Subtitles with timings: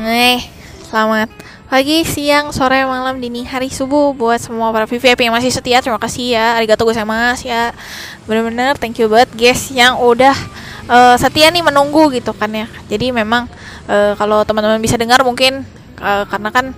[0.00, 0.48] Nih,
[0.88, 1.28] selamat
[1.68, 5.84] pagi, siang, sore, malam, dini, hari, subuh buat semua para VVIP yang masih setia.
[5.84, 7.76] Terima kasih ya, arigato gozaimasu ya.
[8.24, 10.32] Bener-bener thank you banget guys yang udah
[10.88, 12.64] uh, setia nih menunggu gitu kan ya.
[12.88, 13.44] Jadi memang
[13.92, 15.68] uh, kalau teman-teman bisa dengar mungkin
[16.00, 16.72] uh, karena kan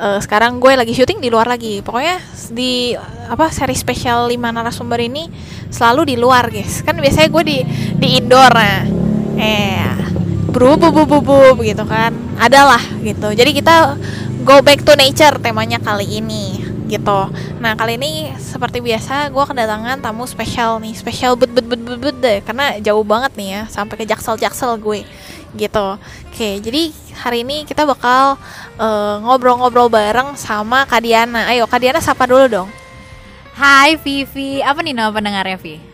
[0.00, 1.84] uh, sekarang gue lagi syuting di luar lagi.
[1.84, 2.16] Pokoknya
[2.48, 2.96] di
[3.28, 5.28] apa seri spesial 5 narasumber ini
[5.68, 6.80] selalu di luar guys.
[6.80, 7.58] Kan biasanya gue di
[8.00, 8.88] di indoor nah.
[9.36, 10.03] Eh
[10.50, 12.12] berubah bu bu gitu kan.
[12.36, 13.32] Adalah gitu.
[13.32, 13.96] Jadi kita
[14.44, 17.32] go back to nature temanya kali ini gitu.
[17.64, 20.92] Nah kali ini seperti biasa gue kedatangan tamu spesial nih.
[20.92, 24.36] Spesial but but but but, but deh karena jauh banget nih ya sampai ke jaksel
[24.36, 25.02] jaksel gue
[25.56, 25.86] gitu.
[26.28, 28.36] Oke jadi hari ini kita bakal
[28.76, 32.68] uh, ngobrol-ngobrol bareng sama Kadiana ayo Kadiana sapa dulu dong?
[33.54, 34.60] Hai Vivi.
[34.60, 35.93] Apa nih nama pendengarnya Vi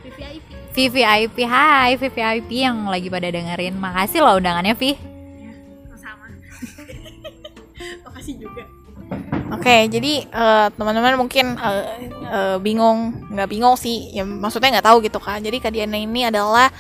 [0.71, 3.75] VVIP Hai VVIP yang lagi pada dengerin.
[3.77, 5.53] Makasih loh undangannya Vi ya,
[5.99, 6.27] Sama.
[8.07, 8.63] Makasih juga.
[9.51, 11.83] Oke, okay, jadi uh, teman-teman mungkin uh,
[12.31, 15.43] uh, bingung, nggak bingung sih, ya maksudnya nggak tahu gitu kan.
[15.43, 16.71] Jadi Kak Diana ini adalah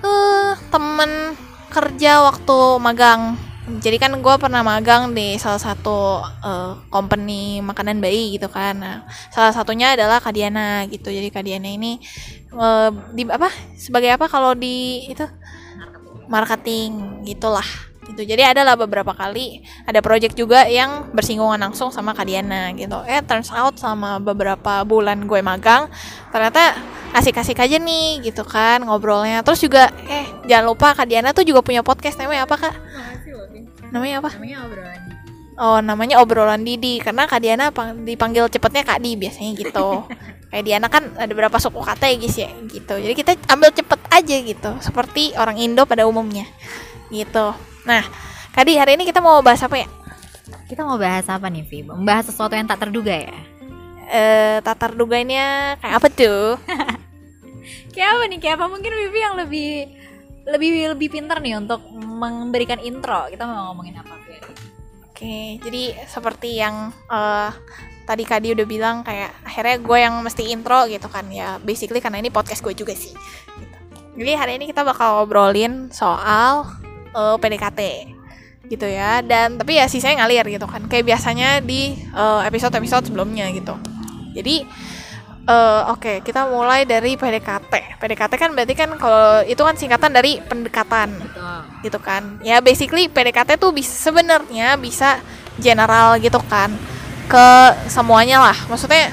[0.00, 1.36] uh, teman
[1.68, 3.36] kerja waktu magang
[3.76, 8.80] jadi kan gue pernah magang di salah satu uh, company makanan bayi gitu kan.
[8.80, 8.96] Nah,
[9.28, 11.12] salah satunya adalah Kadiana gitu.
[11.12, 12.00] Jadi Kadiana ini
[12.56, 15.28] uh, di apa sebagai apa kalau di itu?
[16.28, 17.24] Marketing.
[17.24, 17.64] Gitulah
[18.08, 18.24] gitu.
[18.24, 23.04] Jadi ada lah beberapa kali ada project juga yang bersinggungan langsung sama Kadiana gitu.
[23.04, 25.92] Eh turns out sama beberapa bulan gue magang
[26.32, 26.72] ternyata
[27.12, 29.44] asik-asik aja nih gitu kan ngobrolnya.
[29.44, 32.76] Terus juga eh jangan lupa Kadiana tuh juga punya podcast namanya apa kak
[33.92, 34.30] namanya apa?
[34.36, 35.16] Namanya obrolan Didi.
[35.58, 36.94] Oh namanya obrolan Didi.
[37.02, 37.70] Karena Kak Diana
[38.04, 39.88] dipanggil cepetnya Kak Di biasanya gitu.
[40.50, 42.94] Kayak Diana kan ada berapa suku kata ya guys ya gitu.
[42.96, 44.70] Jadi kita ambil cepet aja gitu.
[44.80, 46.48] Seperti orang Indo pada umumnya
[47.12, 47.52] gitu.
[47.84, 48.02] Nah
[48.54, 49.88] Kak Di hari ini kita mau bahas apa ya?
[50.68, 53.36] Kita mau bahas apa nih Vi membahas sesuatu yang tak terduga ya?
[54.08, 56.56] Eh tak terduganya kayak apa tuh?
[57.92, 58.38] Kayak apa nih?
[58.40, 58.66] Kayak apa?
[58.70, 59.70] Mungkin Vivi yang lebih
[60.48, 63.28] lebih lebih pintar nih untuk memberikan intro.
[63.28, 64.16] Kita mau ngomongin apa,
[65.18, 67.50] Oke, okay, jadi seperti yang uh,
[68.06, 71.58] tadi Kadi udah bilang kayak akhirnya gue yang mesti intro gitu kan ya.
[71.58, 73.10] Basically karena ini podcast gue juga sih.
[73.58, 73.78] Gitu.
[74.14, 76.70] Jadi hari ini kita bakal ngobrolin soal
[77.18, 77.80] uh, eh, PDKT
[78.68, 82.76] gitu ya dan tapi ya sisanya ngalir gitu kan kayak biasanya di uh, eh, episode
[82.76, 83.72] episode sebelumnya gitu
[84.36, 84.68] jadi
[85.48, 87.96] Uh, Oke, okay, kita mulai dari PDKT.
[87.96, 91.60] PDKT kan berarti kan kalau itu kan singkatan dari pendekatan, Betul.
[91.88, 92.36] gitu kan?
[92.44, 95.24] Ya basically PDKT tuh bisa sebenarnya bisa
[95.56, 96.68] general gitu kan
[97.32, 97.48] ke
[97.88, 98.58] semuanya lah.
[98.68, 99.08] Maksudnya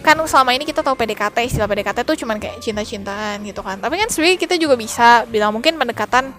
[0.00, 3.76] kan selama ini kita tahu PDKT istilah PDKT tuh cuman kayak cinta-cintaan gitu kan.
[3.76, 6.32] Tapi kan sebenarnya kita juga bisa bilang mungkin pendekatan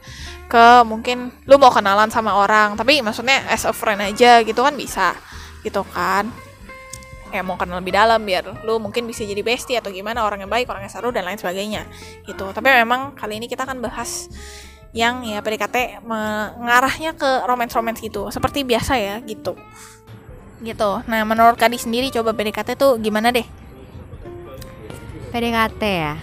[0.49, 4.73] ke mungkin lu mau kenalan sama orang, tapi maksudnya as a friend aja gitu kan
[4.73, 5.13] bisa
[5.61, 6.46] gitu kan
[7.29, 10.51] kayak mau kenal lebih dalam biar lu mungkin bisa jadi bestie atau gimana orang yang
[10.51, 11.85] baik orang yang seru dan lain sebagainya
[12.23, 12.49] gitu.
[12.51, 14.31] Tapi memang kali ini kita akan bahas
[14.95, 19.53] yang ya PDKT mengarahnya ke romance-romance gitu seperti biasa ya gitu.
[20.63, 20.89] Gitu.
[21.05, 23.45] Nah menurut Kadi sendiri coba PDKT tuh gimana deh?
[25.29, 26.15] PDKT ya?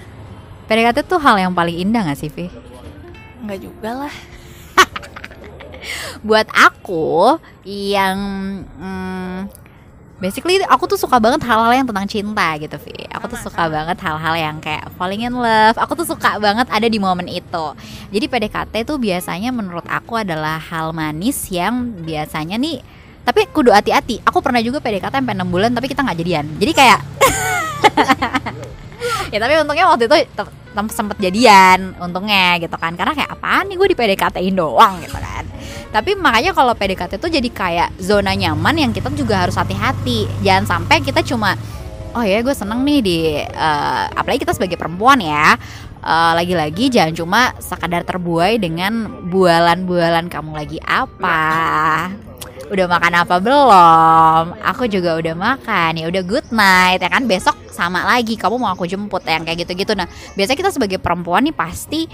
[0.64, 2.48] PDKT tuh hal yang paling indah gak sih Vi?
[3.44, 4.14] Enggak juga lah.
[6.26, 7.36] Buat aku
[7.68, 8.18] yang
[8.64, 9.40] hmm,
[10.22, 13.06] basically aku tuh suka banget hal-hal yang tentang cinta gitu Vi.
[13.10, 15.76] Aku tuh suka banget hal-hal yang kayak falling in love.
[15.78, 17.66] Aku tuh suka banget ada di momen itu.
[18.14, 22.80] Jadi PDKT tuh biasanya menurut aku adalah hal manis yang biasanya nih
[23.24, 24.20] tapi kudu hati-hati.
[24.28, 26.46] Aku pernah juga PDKT sampai 6 bulan tapi kita nggak jadian.
[26.60, 27.00] Jadi kayak
[29.32, 30.16] ya tapi untungnya waktu itu
[30.90, 32.98] sempet jadian untungnya gitu kan.
[32.98, 35.46] Karena kayak apaan nih gue di PDKT-in doang gitu kan.
[35.94, 40.26] Tapi makanya kalau PDKT itu jadi kayak zona nyaman yang kita juga harus hati-hati.
[40.42, 41.54] Jangan sampai kita cuma
[42.14, 45.58] oh ya gue seneng nih di uh, apalagi kita sebagai perempuan ya
[46.00, 52.14] uh, lagi-lagi jangan cuma sekadar terbuai dengan bualan-bualan kamu lagi apa
[52.70, 54.44] udah makan apa belum?
[54.74, 56.00] Aku juga udah makan.
[56.00, 57.28] Ya udah good night ya kan?
[57.28, 58.36] Besok sama lagi.
[58.38, 59.92] Kamu mau aku jemput yang kayak gitu-gitu.
[59.92, 62.06] Nah biasanya kita sebagai perempuan nih pasti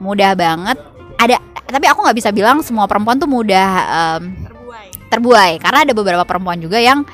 [0.00, 0.78] mudah banget.
[1.20, 1.38] Ada
[1.72, 4.88] tapi aku nggak bisa bilang semua perempuan tuh mudah um, terbuai.
[5.08, 5.52] terbuai.
[5.60, 7.04] Karena ada beberapa perempuan juga yang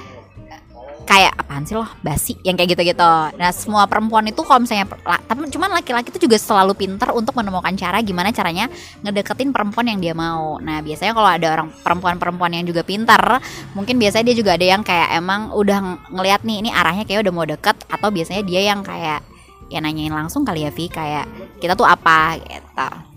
[1.08, 3.12] kayak apaan sih loh basi yang kayak gitu-gitu.
[3.40, 4.84] Nah semua perempuan itu kalau misalnya
[5.24, 8.68] tapi cuman laki-laki itu juga selalu pintar untuk menemukan cara gimana caranya
[9.00, 10.60] ngedeketin perempuan yang dia mau.
[10.60, 13.40] Nah biasanya kalau ada orang perempuan-perempuan yang juga pintar,
[13.72, 17.32] mungkin biasanya dia juga ada yang kayak emang udah ngeliat nih ini arahnya kayak udah
[17.32, 19.24] mau deket atau biasanya dia yang kayak
[19.72, 21.24] ya nanyain langsung kali ya Vi kayak
[21.60, 23.07] kita tuh apa gitu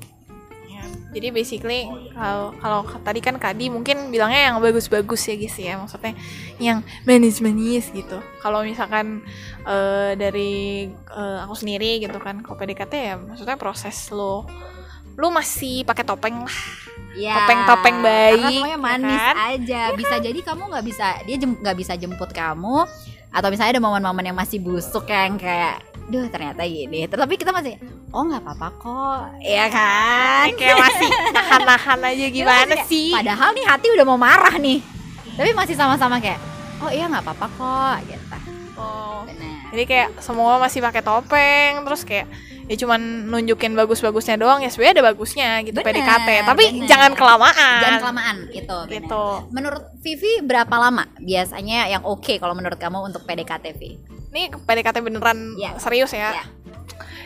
[1.12, 6.14] jadi basically kalau kalau tadi kan Kadi mungkin bilangnya yang bagus-bagus ya guys ya maksudnya
[6.58, 9.20] yang manis-manis gitu kalau misalkan
[9.64, 14.48] eh, dari eh, aku sendiri gitu kan kalau PDKT ya maksudnya proses lo
[15.14, 16.60] lu masih pakai topeng lah
[17.12, 19.36] Ya, Topeng-topeng bayi, karena semuanya ya manis kan?
[19.52, 19.82] aja.
[19.92, 22.88] Bisa jadi kamu nggak bisa dia jem- nggak bisa jemput kamu
[23.28, 27.78] atau misalnya ada momen-momen yang masih busuk yang kayak duh ternyata gini tapi kita masih
[28.12, 33.66] oh nggak apa-apa kok ya kan kayak masih nahan-nahan aja gimana kayak, sih padahal nih
[33.68, 34.80] hati udah mau marah nih
[35.38, 36.40] tapi masih sama-sama kayak
[36.82, 38.38] oh iya nggak apa-apa kok gitu
[38.82, 39.22] Oh.
[39.30, 42.26] benar Jadi kayak semua masih pakai topeng, terus kayak
[42.66, 46.88] ya cuman nunjukin bagus-bagusnya doang ya sebenarnya ada bagusnya gitu Bener, PDKT, tapi bener.
[46.88, 47.80] jangan kelamaan.
[47.84, 48.96] jangan kelamaan itu benar.
[49.06, 49.26] Gitu.
[49.52, 53.92] menurut Vivi berapa lama biasanya yang oke kalau menurut kamu untuk PDKT Vi?
[54.32, 55.76] Ini PDKT beneran Iya.
[55.78, 56.32] serius ya.
[56.32, 56.44] Iya.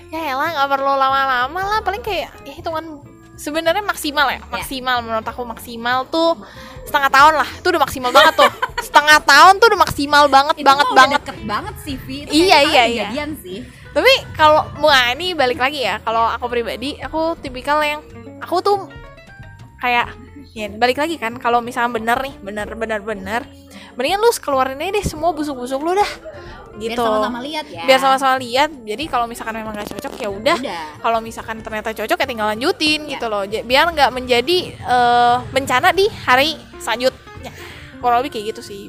[0.09, 3.01] Ya elah nggak perlu lama-lama lah, paling kayak ya hitungan
[3.35, 6.39] sebenarnya maksimal ya, maksimal menurut aku maksimal tuh
[6.83, 8.51] setengah tahun lah, itu udah maksimal banget tuh.
[8.87, 11.19] setengah tahun tuh udah maksimal banget Itu banget banget.
[11.19, 13.25] deket banget sih Vi Itu Iya, iya, iya.
[13.35, 17.99] sih Tapi kalau wah ini balik lagi ya, kalau aku pribadi aku tipikal yang
[18.39, 18.77] aku tuh
[19.77, 20.13] kayak
[20.53, 23.41] ya balik lagi kan kalau misalnya bener nih bener bener bener
[23.93, 26.11] mendingan lu keluarin aja deh semua busuk-busuk lu dah
[26.77, 26.95] gitu.
[26.95, 27.83] biar sama-sama lihat ya.
[27.87, 28.69] Biar sama-sama lihat.
[28.83, 30.57] Jadi kalau misalkan memang gak cocok ya udah.
[30.99, 33.17] Kalau misalkan ternyata cocok ya tinggal lanjutin Ya.
[33.17, 33.43] gitu loh.
[33.47, 37.51] Biar nggak menjadi eh, bencana di hari selanjutnya.
[38.03, 38.83] Kurang lebih kayak gitu sih.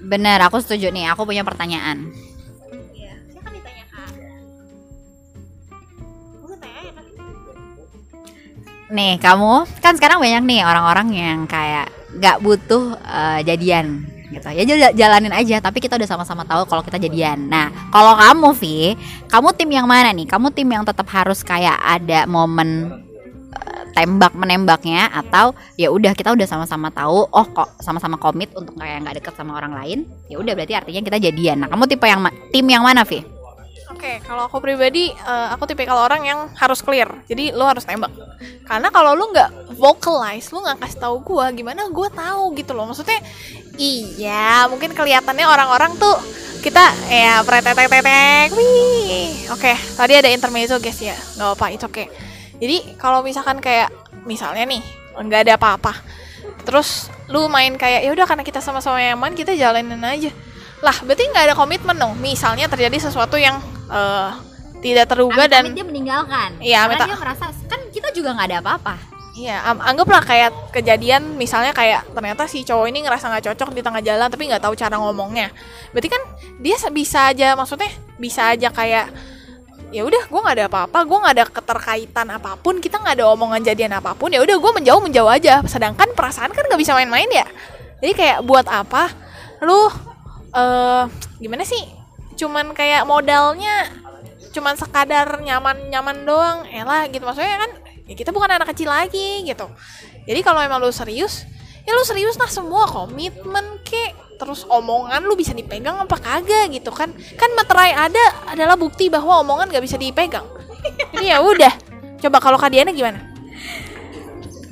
[0.00, 1.12] Bener aku setuju nih.
[1.12, 2.12] Aku punya pertanyaan.
[2.92, 3.44] Iya, ya
[8.94, 14.48] nih kamu kan sekarang banyak nih orang-orang yang kayak nggak butuh eh, jadian gitu.
[14.50, 17.46] Ya jala- jalanin aja tapi kita udah sama-sama tahu kalau kita jadian.
[17.46, 18.98] Nah kalau kamu Vi
[19.30, 20.26] kamu tim yang mana nih?
[20.26, 22.98] Kamu tim yang tetap harus kayak ada momen
[23.54, 28.74] eh, tembak menembaknya atau ya udah kita udah sama-sama tahu oh kok sama-sama komit untuk
[28.74, 29.98] kayak nggak deket sama orang lain?
[30.26, 31.62] Ya udah berarti artinya kita jadian.
[31.62, 33.22] Nah kamu tipe yang tim yang mana Vi
[33.92, 37.08] Oke, kalau aku pribadi, eh, aku tipikal orang yang harus clear.
[37.28, 38.12] Jadi lu harus tembak.
[38.64, 42.88] Karena kalau lu nggak vocalize, lu nggak kasih tahu gua, gimana gua tahu gitu loh.
[42.88, 43.20] Maksudnya,
[43.76, 46.16] iya, mungkin kelihatannya orang-orang tuh
[46.64, 46.80] kita
[47.12, 49.52] ya pretetek wih.
[49.52, 52.04] Oke, tadi ada intermezzo guys ya, nggak apa, itu oke.
[52.56, 53.92] Jadi kalau misalkan kayak
[54.24, 54.80] misalnya nih
[55.12, 55.92] nggak ada apa-apa,
[56.64, 60.32] terus lu main kayak ya udah karena kita sama-sama nyaman kita jalanin aja
[60.84, 63.56] lah berarti nggak ada komitmen dong misalnya terjadi sesuatu yang
[63.88, 64.30] eh,
[64.84, 68.94] tidak terduga dan dia meninggalkan Iya, karena dia merasa kan kita juga nggak ada apa-apa
[69.34, 73.82] Iya, am- anggaplah kayak kejadian misalnya kayak ternyata si cowok ini ngerasa nggak cocok di
[73.82, 75.50] tengah jalan tapi nggak tahu cara ngomongnya.
[75.90, 76.22] Berarti kan
[76.62, 79.10] dia bisa aja maksudnya bisa aja kayak
[79.90, 83.26] ya udah gue nggak ada apa-apa, gue nggak ada keterkaitan apa pun, kita nggak ada
[83.34, 85.66] omongan jadian apa pun, ya udah gue menjauh menjauh aja.
[85.66, 87.46] Sedangkan perasaan kan nggak bisa main-main ya.
[87.98, 89.10] Jadi kayak buat apa
[89.66, 89.90] lu
[90.54, 91.04] eh
[91.42, 91.82] gimana sih?
[92.38, 93.90] Cuman kayak modalnya
[94.54, 97.26] cuman sekadar nyaman-nyaman doang, elah gitu.
[97.26, 97.70] Maksudnya kan
[98.06, 99.66] ya kita bukan anak kecil lagi gitu.
[100.24, 101.42] Jadi kalau emang lu serius,
[101.82, 102.46] ya lu serius lah.
[102.46, 104.14] Semua komitmen kek.
[104.34, 107.10] Terus omongan lu bisa dipegang apa kagak gitu kan.
[107.38, 110.46] Kan materai ada adalah bukti bahwa omongan gak bisa dipegang.
[111.14, 111.70] Jadi ya udah.
[112.22, 113.33] Coba kalau kadiannya gimana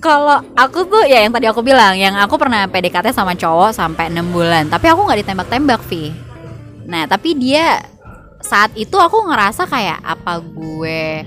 [0.02, 4.10] Kalau aku tuh ya yang tadi aku bilang, yang aku pernah PDKT sama cowok sampai
[4.10, 6.10] enam bulan, tapi aku nggak ditembak-tembak, Vi.
[6.90, 7.78] Nah, tapi dia
[8.42, 11.22] saat itu aku ngerasa kayak apa gue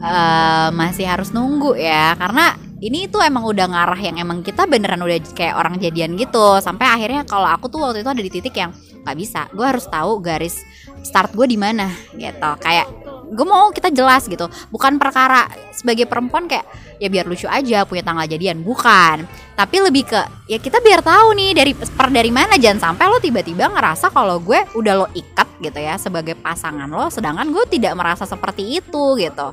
[0.00, 5.04] eh, masih harus nunggu ya, karena ini tuh emang udah ngarah yang emang kita beneran
[5.04, 6.60] udah kayak orang jadian gitu.
[6.64, 8.72] Sampai akhirnya kalau aku tuh waktu itu ada di titik yang
[9.04, 10.64] nggak bisa, gue harus tahu garis
[11.04, 12.50] start gue di mana gitu.
[12.64, 12.88] Kayak
[13.26, 16.66] gue mau kita jelas gitu, bukan perkara sebagai perempuan kayak
[16.96, 18.62] ya biar lucu aja punya tanggal jadian.
[18.62, 19.26] Bukan.
[19.56, 22.54] Tapi lebih ke ya kita biar tahu nih dari per dari mana.
[22.60, 27.08] Jangan sampai lo tiba-tiba ngerasa kalau gue udah lo ikat gitu ya sebagai pasangan lo.
[27.10, 29.48] Sedangkan gue tidak merasa seperti itu gitu.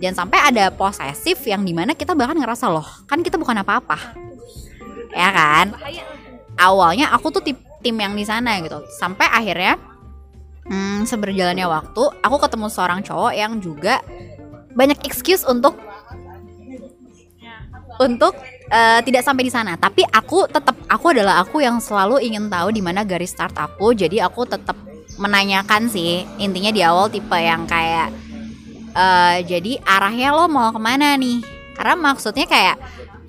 [0.00, 4.16] Jangan sampai ada posesif yang di mana kita bahkan ngerasa loh kan kita bukan apa-apa.
[5.12, 5.76] Ya kan?
[6.56, 8.80] Awalnya aku tuh tip- tim yang di sana gitu.
[8.96, 9.76] Sampai akhirnya
[10.66, 14.00] hmm, seberjalannya waktu aku ketemu seorang cowok yang juga
[14.72, 15.76] banyak excuse untuk
[18.00, 18.34] untuk
[18.72, 19.76] eh, tidak sampai di sana.
[19.76, 23.92] Tapi aku tetap aku adalah aku yang selalu ingin tahu di mana garis start aku
[23.92, 24.74] jadi aku tetap
[25.20, 28.10] menanyakan sih intinya di awal tipe yang kayak
[28.96, 31.44] eh, jadi arahnya lo mau ke mana nih?
[31.76, 32.76] Karena maksudnya kayak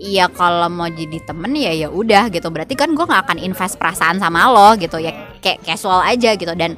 [0.04, 2.52] Iya kalau mau jadi temen ya ya udah gitu.
[2.52, 6.52] Berarti kan gue nggak akan invest perasaan sama lo gitu ya kayak casual aja gitu.
[6.58, 6.76] Dan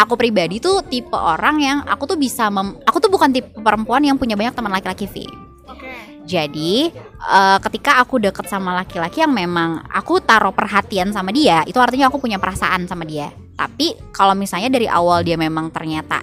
[0.00, 4.00] aku pribadi tuh tipe orang yang aku tuh bisa mem- aku tuh bukan tipe perempuan
[4.00, 5.28] yang punya banyak teman laki-laki Vi
[5.68, 5.92] oke
[6.30, 6.86] Jadi
[7.26, 12.06] eh, ketika aku deket sama laki-laki yang memang aku taruh perhatian sama dia, itu artinya
[12.06, 13.34] aku punya perasaan sama dia.
[13.58, 16.22] Tapi kalau misalnya dari awal dia memang ternyata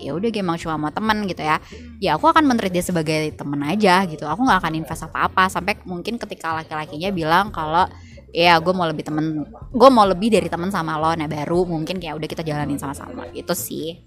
[0.00, 1.62] ya udah dia emang cuma mau teman gitu ya,
[2.00, 4.24] ya aku akan mentreat dia sebagai teman aja gitu.
[4.24, 7.84] Aku nggak akan invest apa-apa sampai mungkin ketika laki-lakinya bilang kalau
[8.32, 12.00] ya gue mau lebih temen gue mau lebih dari temen sama lo nah baru mungkin
[12.00, 14.00] kayak udah kita jalanin sama-sama itu sih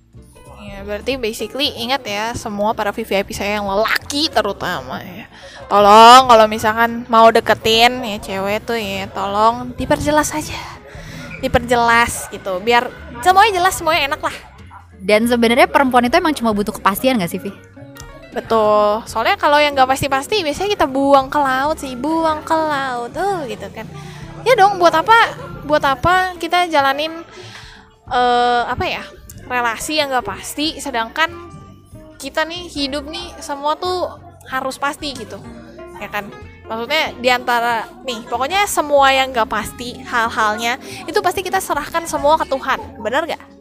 [0.65, 5.29] Ya, berarti basically ingat ya semua para VVIP saya yang lelaki terutama ya.
[5.69, 10.57] Tolong kalau misalkan mau deketin ya cewek tuh ya tolong diperjelas aja.
[11.37, 12.89] Diperjelas gitu biar
[13.21, 14.35] semuanya jelas semuanya enak lah.
[15.05, 17.53] dan sebenarnya perempuan itu emang cuma butuh kepastian gak sih Vi?
[18.33, 19.05] Betul.
[19.07, 23.47] Soalnya kalau yang nggak pasti-pasti biasanya kita buang ke laut sih, buang ke laut tuh
[23.47, 23.87] gitu kan.
[24.45, 25.33] Ya dong, buat apa?
[25.65, 27.25] Buat apa kita jalanin
[28.05, 29.03] eh apa ya?
[29.45, 31.29] relasi yang nggak pasti sedangkan
[32.17, 34.09] kita nih hidup nih semua tuh
[34.49, 35.37] harus pasti gitu.
[36.01, 36.29] Ya kan?
[36.65, 42.41] Maksudnya di antara nih, pokoknya semua yang nggak pasti hal-halnya itu pasti kita serahkan semua
[42.41, 43.01] ke Tuhan.
[43.05, 43.55] Benar gak?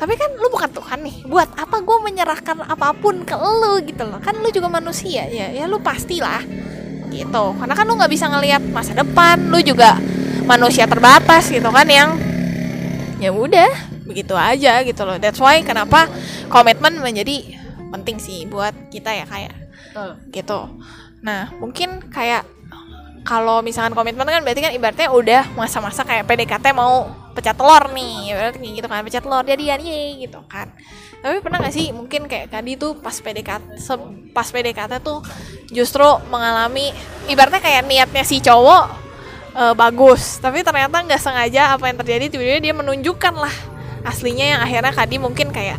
[0.00, 4.08] tapi kan lu bukan Tuhan nih buat apa gue menyerahkan apa pun ke lu gitu
[4.08, 6.40] loh kan lu juga manusia ya ya lu pastilah
[7.10, 7.44] gitu.
[7.58, 9.98] Karena kan lu nggak bisa ngelihat masa depan lu juga
[10.46, 12.16] manusia terbatas gitu kan yang
[13.20, 13.70] ya udah
[14.08, 15.20] begitu aja gitu loh.
[15.20, 16.10] That's why kenapa
[16.50, 17.58] komitmen menjadi
[17.90, 19.54] penting sih buat kita ya kayak
[19.90, 20.10] Betul.
[20.30, 20.60] gitu.
[21.22, 22.46] Nah mungkin kayak
[23.22, 28.34] kalau misalkan komitmen kan berarti kan ibaratnya udah masa-masa kayak PDKT mau pecah telur nih
[28.34, 30.68] berarti kayak gitu kan pecah telur jadian ye gitu kan
[31.20, 33.76] tapi pernah gak sih mungkin kayak tadi tuh pas PDKT
[34.32, 35.20] pas PDKT tuh
[35.68, 36.90] justru mengalami
[37.28, 38.84] ibaratnya kayak niatnya si cowok
[39.54, 43.54] eh, bagus tapi ternyata nggak sengaja apa yang terjadi tiba-tiba dia menunjukkan lah
[44.00, 45.76] aslinya yang akhirnya Kadi mungkin kayak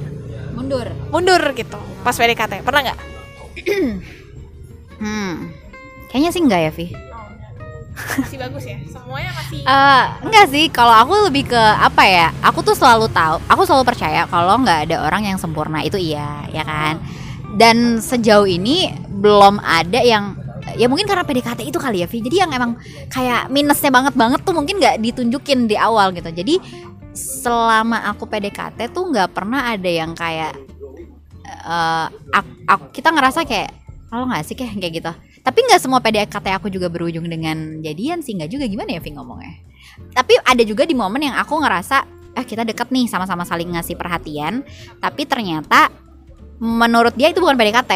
[0.53, 0.85] Mundur.
[1.09, 2.99] mundur gitu pas PDKT pernah nggak
[5.01, 5.49] Hmm.
[6.13, 6.87] Kayaknya sih enggak ya Vi?
[7.91, 12.27] Masih bagus ya semuanya masih Eh, enggak sih, kalau aku lebih ke apa ya?
[12.41, 16.47] Aku tuh selalu tahu, aku selalu percaya kalau nggak ada orang yang sempurna itu iya,
[16.49, 16.97] ya kan?
[17.53, 20.39] Dan sejauh ini belum ada yang
[20.79, 22.23] ya mungkin karena PDKT itu kali ya, Vi.
[22.23, 22.79] Jadi yang emang
[23.11, 26.31] kayak minusnya banget banget tuh mungkin nggak ditunjukin di awal gitu.
[26.31, 26.57] Jadi
[27.11, 30.55] selama aku PDKT tuh nggak pernah ada yang kayak
[31.43, 33.69] eh ak- ak- kita ngerasa kayak
[34.07, 35.11] kalau nggak sih kayak kayak gitu.
[35.41, 39.11] Tapi nggak semua PDKT aku juga berujung dengan jadian sih, nggak juga gimana ya Vi
[39.13, 39.53] ngomongnya.
[40.13, 43.99] Tapi ada juga di momen yang aku ngerasa eh kita deket nih sama-sama saling ngasih
[43.99, 44.63] perhatian,
[45.03, 45.91] tapi ternyata
[46.61, 47.93] menurut dia itu bukan PDKT.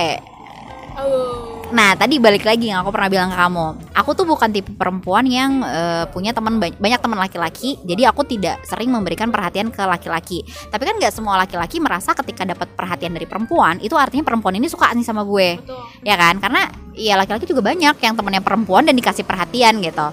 [0.96, 1.35] oh
[1.74, 3.68] Nah, tadi balik lagi yang aku pernah bilang ke kamu.
[3.98, 7.82] Aku tuh bukan tipe perempuan yang eh, punya teman ba- banyak teman laki-laki.
[7.82, 10.46] Jadi aku tidak sering memberikan perhatian ke laki-laki.
[10.46, 14.70] Tapi kan nggak semua laki-laki merasa ketika dapat perhatian dari perempuan, itu artinya perempuan ini
[14.70, 15.58] suka nih sama gue.
[15.58, 16.38] betul Ya kan?
[16.38, 20.08] Karena ya laki-laki juga banyak yang temennya perempuan dan dikasih perhatian gitu.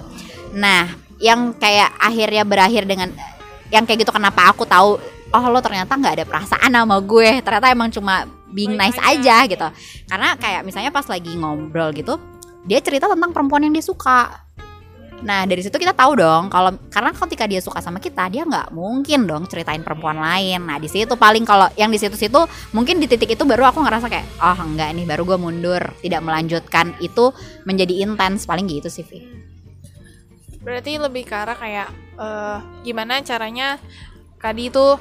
[0.57, 0.89] Nah,
[1.21, 3.13] yang kayak akhirnya berakhir dengan
[3.71, 5.01] yang kayak gitu kenapa aku tahu
[5.33, 9.45] oh lo ternyata nggak ada perasaan sama gue ternyata emang cuma being nice aja.
[9.49, 9.69] gitu.
[10.07, 12.17] Karena kayak misalnya pas lagi ngobrol gitu
[12.63, 14.47] dia cerita tentang perempuan yang dia suka.
[15.23, 18.75] Nah dari situ kita tahu dong kalau karena ketika dia suka sama kita dia nggak
[18.75, 20.63] mungkin dong ceritain perempuan lain.
[20.67, 22.39] Nah di situ paling kalau yang di situ-situ
[22.75, 25.83] mungkin di titik itu baru aku ngerasa kayak oh enggak nih baru gue mundur.
[26.03, 27.35] Tidak melanjutkan itu
[27.67, 28.47] menjadi intens.
[28.47, 29.43] Paling gitu sih Vi
[30.63, 31.91] berarti lebih ke arah kayak
[32.23, 33.83] eh, gimana caranya
[34.43, 34.99] Kadi tuh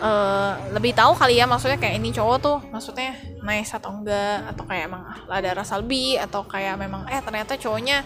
[0.00, 3.14] eh, lebih tahu kali ya maksudnya kayak ini cowok tuh maksudnya
[3.44, 8.04] nice atau enggak atau kayak emang ada rasa lebih atau kayak memang eh ternyata cowoknya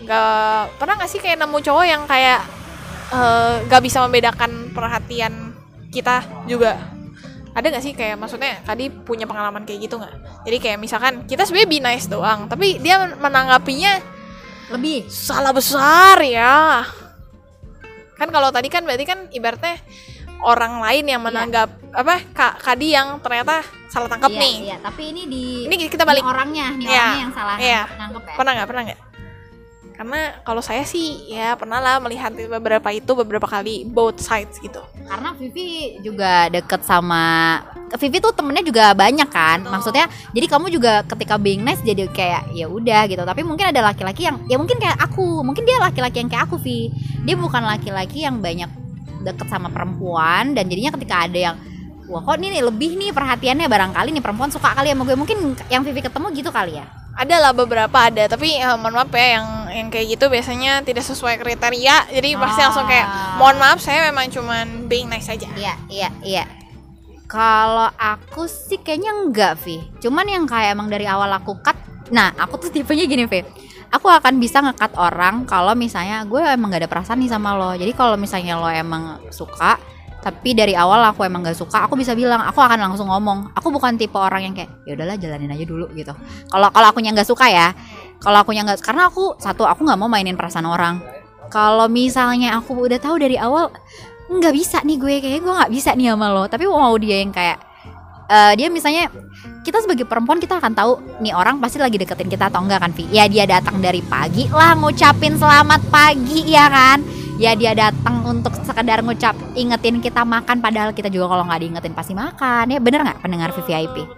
[0.00, 2.40] nggak pernah nggak sih kayak nemu cowok yang kayak
[3.14, 5.54] eh, nggak bisa membedakan perhatian
[5.90, 6.78] kita juga?
[7.50, 10.14] Ada nggak sih kayak maksudnya tadi punya pengalaman kayak gitu nggak?
[10.46, 13.98] Jadi kayak misalkan kita sebenarnya be nice doang tapi dia menanggapinya
[14.70, 15.10] lebih.
[15.10, 16.86] salah besar ya.
[18.14, 19.82] Kan kalau tadi kan berarti kan ibaratnya
[20.40, 25.02] orang lain yang menanggap apa kak kadi yang ternyata salah tangkap Iya, nih iya, tapi
[25.10, 27.82] ini di ini kita balik orangnya, nih Iya, orangnya yang salah iya.
[27.98, 28.34] nangkep ya.
[28.38, 29.00] pernah nggak pernah nggak
[30.00, 34.80] karena kalau saya sih ya pernah lah melihat beberapa itu beberapa kali both sides gitu
[35.04, 37.60] Karena Vivi juga deket sama
[38.00, 39.66] Vivi tuh temennya juga banyak kan.
[39.66, 39.72] Betul.
[39.74, 43.18] Maksudnya jadi kamu juga ketika being nice jadi kayak ya udah gitu.
[43.26, 45.42] Tapi mungkin ada laki-laki yang ya mungkin kayak aku.
[45.42, 46.94] Mungkin dia laki-laki yang kayak aku, Vi.
[47.26, 48.79] Dia bukan laki-laki yang banyak
[49.20, 51.56] deket sama perempuan dan jadinya ketika ada yang
[52.10, 55.86] Wah kok ini lebih nih perhatiannya barangkali nih perempuan suka kali sama gue Mungkin yang
[55.86, 59.46] Vivi ketemu gitu kali ya ada lah beberapa ada tapi eh, mohon maaf ya yang
[59.70, 63.38] yang kayak gitu biasanya tidak sesuai kriteria jadi pasti langsung kayak Ah.
[63.38, 66.44] mohon maaf saya memang cuman being nice aja Iya, iya, iya.
[67.30, 69.78] Kalau aku sih kayaknya enggak, Vi.
[70.02, 71.78] Cuman yang kayak emang dari awal aku cut
[72.10, 73.46] nah aku tuh tipenya gini V
[73.90, 77.74] aku akan bisa ngekat orang kalau misalnya gue emang gak ada perasaan nih sama lo.
[77.74, 79.76] Jadi kalau misalnya lo emang suka
[80.20, 83.50] tapi dari awal aku emang gak suka aku bisa bilang aku akan langsung ngomong.
[83.58, 86.14] Aku bukan tipe orang yang kayak ya udahlah jalanin aja dulu gitu.
[86.48, 87.74] Kalau kalau aku yang nggak suka ya
[88.22, 91.02] kalau aku yang nggak karena aku satu aku nggak mau mainin perasaan orang.
[91.50, 93.74] Kalau misalnya aku udah tahu dari awal
[94.30, 96.46] nggak bisa nih gue kayak gue nggak bisa nih sama lo.
[96.46, 97.58] Tapi mau dia yang kayak
[98.30, 99.10] eh, dia misalnya
[99.60, 102.92] kita sebagai perempuan kita akan tahu nih orang pasti lagi deketin kita atau enggak kan
[102.96, 103.04] Vi?
[103.12, 107.04] Ya dia datang dari pagi lah ngucapin selamat pagi ya kan?
[107.40, 111.92] Ya dia datang untuk sekedar ngucap ingetin kita makan padahal kita juga kalau nggak diingetin
[111.92, 112.78] pasti makan ya.
[112.80, 114.08] Bener nggak pendengar VVIP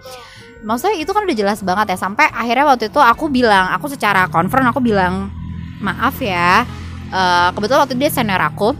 [0.63, 4.31] maksudnya itu kan udah jelas banget ya sampai akhirnya waktu itu aku bilang aku secara
[4.31, 5.27] confront aku bilang
[5.83, 6.63] maaf ya
[7.11, 8.71] eh, kebetulan waktu itu dia senior aku.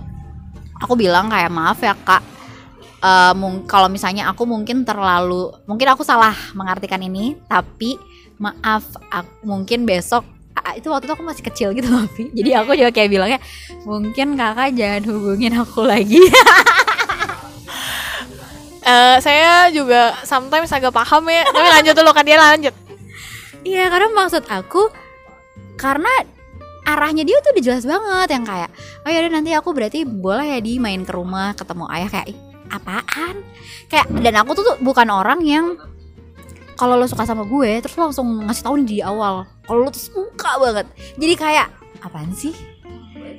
[0.84, 2.33] Aku bilang kayak maaf ya kak
[3.36, 8.00] Mung- kalau misalnya aku mungkin terlalu mungkin aku salah mengartikan ini tapi
[8.40, 10.24] maaf aku, mungkin besok
[10.80, 12.32] itu waktu itu aku masih kecil gitu loh Vi.
[12.32, 13.40] jadi aku juga kayak bilangnya
[13.84, 16.24] mungkin kakak jangan hubungin aku lagi.
[18.84, 22.76] Eh, saya juga sometimes agak paham ya tapi lanjut dulu kan dia lanjut.
[23.64, 24.92] Iya karena maksud aku
[25.80, 26.12] karena
[26.84, 28.70] arahnya dia tuh udah jelas banget yang kayak
[29.08, 32.12] oh ya nanti aku berarti boleh ya di main ke rumah ketemu ayah.
[32.12, 32.40] Kayak "Ih,
[32.74, 33.46] apaan?
[33.88, 35.78] Kayak dan aku tuh, tuh bukan orang yang
[36.74, 39.46] kalau lo suka sama gue terus langsung ngasih tahu di awal.
[39.64, 40.86] Kalau lo tuh suka banget.
[41.16, 41.68] Jadi kayak
[42.02, 42.54] apaan sih?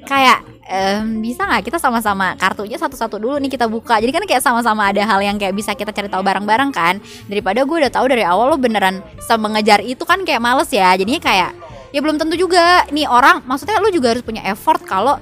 [0.05, 3.99] Kayak em, bisa nggak kita sama-sama kartunya satu-satu dulu nih kita buka.
[3.99, 7.03] Jadi kan kayak sama-sama ada hal yang kayak bisa kita cari tahu bareng-bareng kan.
[7.27, 10.95] Daripada gue udah tahu dari awal lo beneran sama mengejar itu kan kayak males ya.
[10.95, 11.51] Jadinya kayak
[11.91, 12.87] ya belum tentu juga.
[12.95, 15.19] Nih orang maksudnya lo juga harus punya effort kalau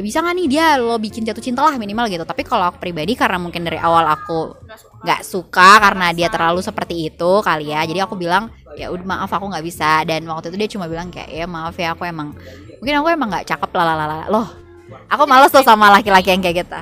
[0.00, 2.24] ya bisa nggak nih dia lo bikin jatuh cinta lah minimal gitu.
[2.24, 4.56] Tapi kalau aku pribadi karena mungkin dari awal aku
[5.04, 5.76] nggak suka.
[5.76, 7.84] karena dia terlalu seperti itu kali ya.
[7.84, 8.48] Jadi aku bilang
[8.80, 10.00] ya udah maaf aku nggak bisa.
[10.08, 12.32] Dan waktu itu dia cuma bilang kayak ya maaf ya aku emang
[12.80, 14.48] mungkin aku emang nggak cakep lalalala loh
[15.10, 16.80] aku males tuh sama laki-laki yang kayak gitu.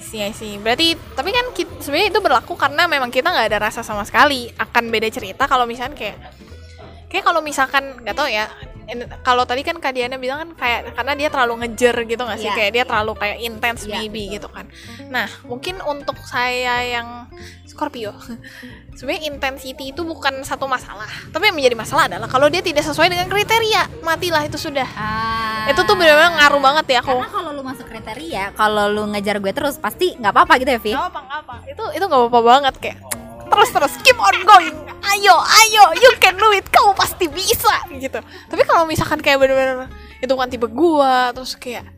[0.00, 4.02] Sih sih berarti tapi kan sebenarnya itu berlaku karena memang kita nggak ada rasa sama
[4.02, 6.18] sekali akan beda cerita kalau misalkan kayak
[7.06, 8.50] kayak kalau misalkan nggak tahu ya
[9.22, 12.48] kalau tadi kan Kak Diana bilang kan kayak karena dia terlalu ngejer gitu nggak sih?
[12.50, 12.56] Iya.
[12.56, 13.94] kayak dia terlalu kayak intense Iya.
[13.96, 14.66] maybe gitu kan.
[15.08, 17.30] Nah mungkin untuk saya yang
[17.64, 18.10] Scorpio
[18.98, 21.08] sebenarnya intensity itu bukan satu masalah.
[21.30, 24.88] Tapi yang menjadi masalah adalah kalau dia tidak sesuai dengan kriteria matilah itu sudah.
[25.70, 27.14] Itu tuh benar-benar ngaruh banget ya aku.
[27.14, 30.80] Karena kalau lu masuk kriteria kalau lu ngejar gue terus pasti nggak apa-apa gitu ya
[30.82, 31.54] Vi nggak apa.
[31.70, 32.98] Itu itu nggak apa-apa banget kayak
[33.50, 34.76] terus terus keep on going.
[35.02, 36.64] Ayo ayo you can do it.
[36.70, 38.22] Kamu pasti bisa gitu.
[38.22, 39.90] Tapi kalau misalkan kayak bener-bener
[40.22, 41.88] itu bukan tipe gua terus kayak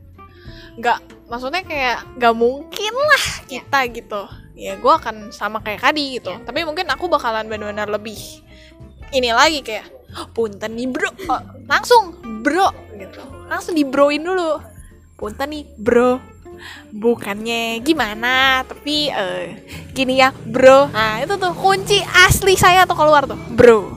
[0.81, 0.97] nggak
[1.29, 4.21] maksudnya kayak nggak mungkin lah kita gitu.
[4.57, 6.33] Ya gua akan sama kayak Kadi gitu.
[6.41, 8.17] Tapi mungkin aku bakalan bener-bener lebih
[9.13, 9.87] ini lagi kayak
[10.33, 11.09] punten nih bro.
[11.29, 13.21] Oh, langsung bro gitu.
[13.45, 14.57] Langsung di broin dulu.
[15.13, 16.32] Punten nih bro
[16.93, 19.57] bukannya gimana tapi eh
[19.91, 20.89] gini ya bro.
[20.89, 23.91] Nah itu tuh kunci asli saya tuh keluar tuh bro.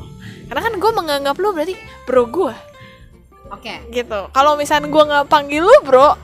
[0.46, 1.74] Karena kan gue menganggap lu berarti
[2.06, 2.54] bro gue
[3.50, 3.74] oke.
[3.90, 4.20] Gitu.
[4.30, 6.14] Kalau misalnya gue nggak panggil lu bro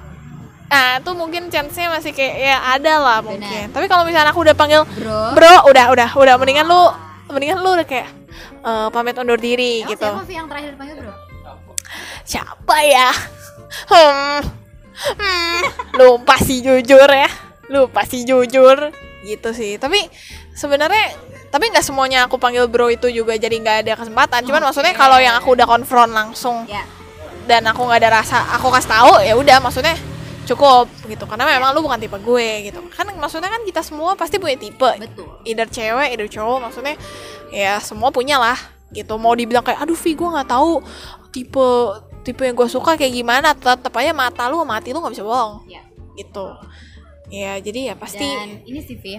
[0.72, 3.68] nah itu mungkin chance-nya masih kayak ya ada lah mungkin.
[3.68, 5.36] Tapi kalau misalnya aku udah panggil bro.
[5.36, 6.88] bro udah udah udah mendingan lu
[7.28, 8.08] mendingan lu udah kayak
[8.64, 10.08] eh, pamit undur diri Emang gitu.
[10.08, 11.12] siapa yang terakhir dipanggil bro?
[12.24, 13.10] Siapa ya?
[13.90, 14.38] Hmm,
[14.94, 15.60] hmm,
[15.98, 17.30] lu pasti jujur ya.
[17.72, 18.92] Lu pasti jujur.
[19.22, 19.78] Gitu sih.
[19.78, 19.98] Tapi
[20.52, 21.16] sebenarnya
[21.52, 24.40] tapi nggak semuanya aku panggil bro itu juga jadi nggak ada kesempatan.
[24.48, 26.82] Cuman maksudnya kalau yang aku udah konfront langsung ya.
[27.44, 29.94] dan aku nggak ada rasa aku kasih tahu ya udah maksudnya
[30.48, 31.24] cukup gitu.
[31.28, 32.80] Karena memang lu bukan tipe gue gitu.
[32.96, 34.90] Kan maksudnya kan kita semua pasti punya tipe.
[34.96, 35.28] Betul.
[35.44, 36.96] Either cewek either cowok maksudnya
[37.52, 38.58] ya semua punya lah
[38.90, 39.20] gitu.
[39.20, 40.80] Mau dibilang kayak aduh Vi gue nggak tahu
[41.32, 41.68] tipe
[42.22, 45.26] tipe yang gue suka kayak gimana tetap aja mata lu sama hati lu nggak bisa
[45.26, 45.66] bohong.
[45.66, 45.82] Ya
[46.14, 46.46] gitu.
[47.32, 49.18] Ya jadi ya pasti dan ini sih Vi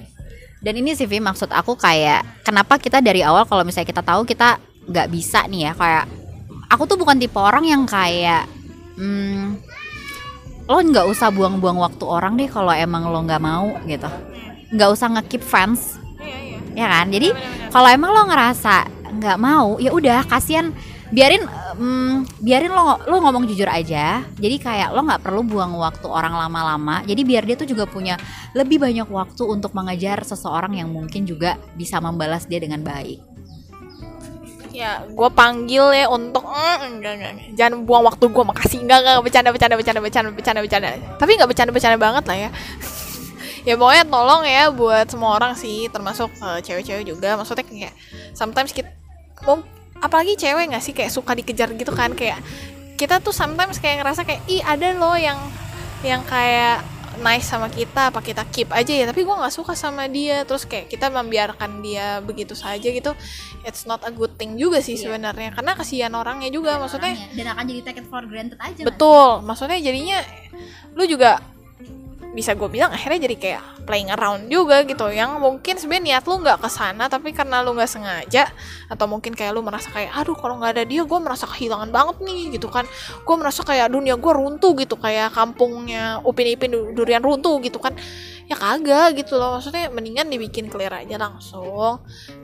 [0.63, 4.24] dan ini sih Vi maksud aku kayak kenapa kita dari awal kalau misalnya kita tahu
[4.24, 6.06] kita nggak bisa nih ya kayak
[6.72, 8.48] aku tuh bukan tipe orang yang kayak
[8.96, 9.60] hmm,
[10.70, 14.08] lo nggak usah buang-buang waktu orang deh kalau emang lo nggak mau gitu.
[14.74, 16.00] Nggak usah nge-keep fans.
[16.18, 16.58] Iya, iya.
[16.74, 17.06] ya kan?
[17.12, 17.30] Jadi
[17.70, 18.76] kalau emang lo ngerasa
[19.13, 20.74] nggak mau ya udah kasihan
[21.13, 21.45] biarin
[21.78, 24.26] mm, biarin lo lo ngomong jujur aja.
[24.34, 27.06] Jadi kayak lo nggak perlu buang waktu orang lama-lama.
[27.06, 28.17] Jadi biar dia tuh juga punya
[28.58, 33.21] lebih banyak waktu untuk mengejar seseorang yang mungkin juga bisa membalas dia dengan baik.
[34.73, 38.82] Ya gue panggil ya untuk mm, jangan buang waktu gue makasih.
[38.82, 40.88] Enggak enggak bercanda bercanda bercanda bercanda bercanda bercanda.
[41.21, 42.52] Tapi nggak bercanda bercanda banget lah ya.
[43.63, 47.39] Ya pokoknya tolong ya buat semua orang sih termasuk eh, cewek-cewek juga.
[47.39, 47.95] Maksudnya kayak
[48.36, 48.91] sometimes kita
[50.04, 52.44] apalagi cewek nggak sih kayak suka dikejar gitu kan kayak
[52.94, 55.39] kita tuh sometimes kayak ngerasa kayak ih ada loh yang
[56.04, 56.84] yang kayak
[57.16, 59.06] nice sama kita apa kita keep aja ya.
[59.06, 60.42] Tapi gue nggak suka sama dia.
[60.44, 63.13] Terus kayak kita membiarkan dia begitu saja gitu
[63.62, 65.08] it's not a good thing juga sih Iya.
[65.08, 65.54] sebenarnya.
[65.54, 67.38] Karena kasihan orangnya juga maksudnya Orangnya.
[67.38, 69.39] dan akan jadi take it for granted aja betul.
[69.42, 70.18] Maksudnya jadinya
[70.94, 71.38] lu juga
[72.34, 75.06] bisa gue bilang akhirnya jadi kayak playing around juga gitu.
[75.13, 78.50] Yang mungkin sebenarnya niat lu nggak ke sana tapi karena lu nggak sengaja
[78.89, 82.17] atau mungkin kayak lu merasa kayak aduh kalau nggak ada dia gue merasa kehilangan banget
[82.26, 82.89] nih gitu kan.
[83.22, 84.98] Gue merasa kayak dunia gue runtuh gitu.
[84.98, 87.93] Kayak kampungnya upin ipin Du- durian runtuh gitu kan.
[88.50, 89.62] Ya kagak gitu loh.
[89.62, 92.02] Maksudnya mendingan dibikin clear aja langsung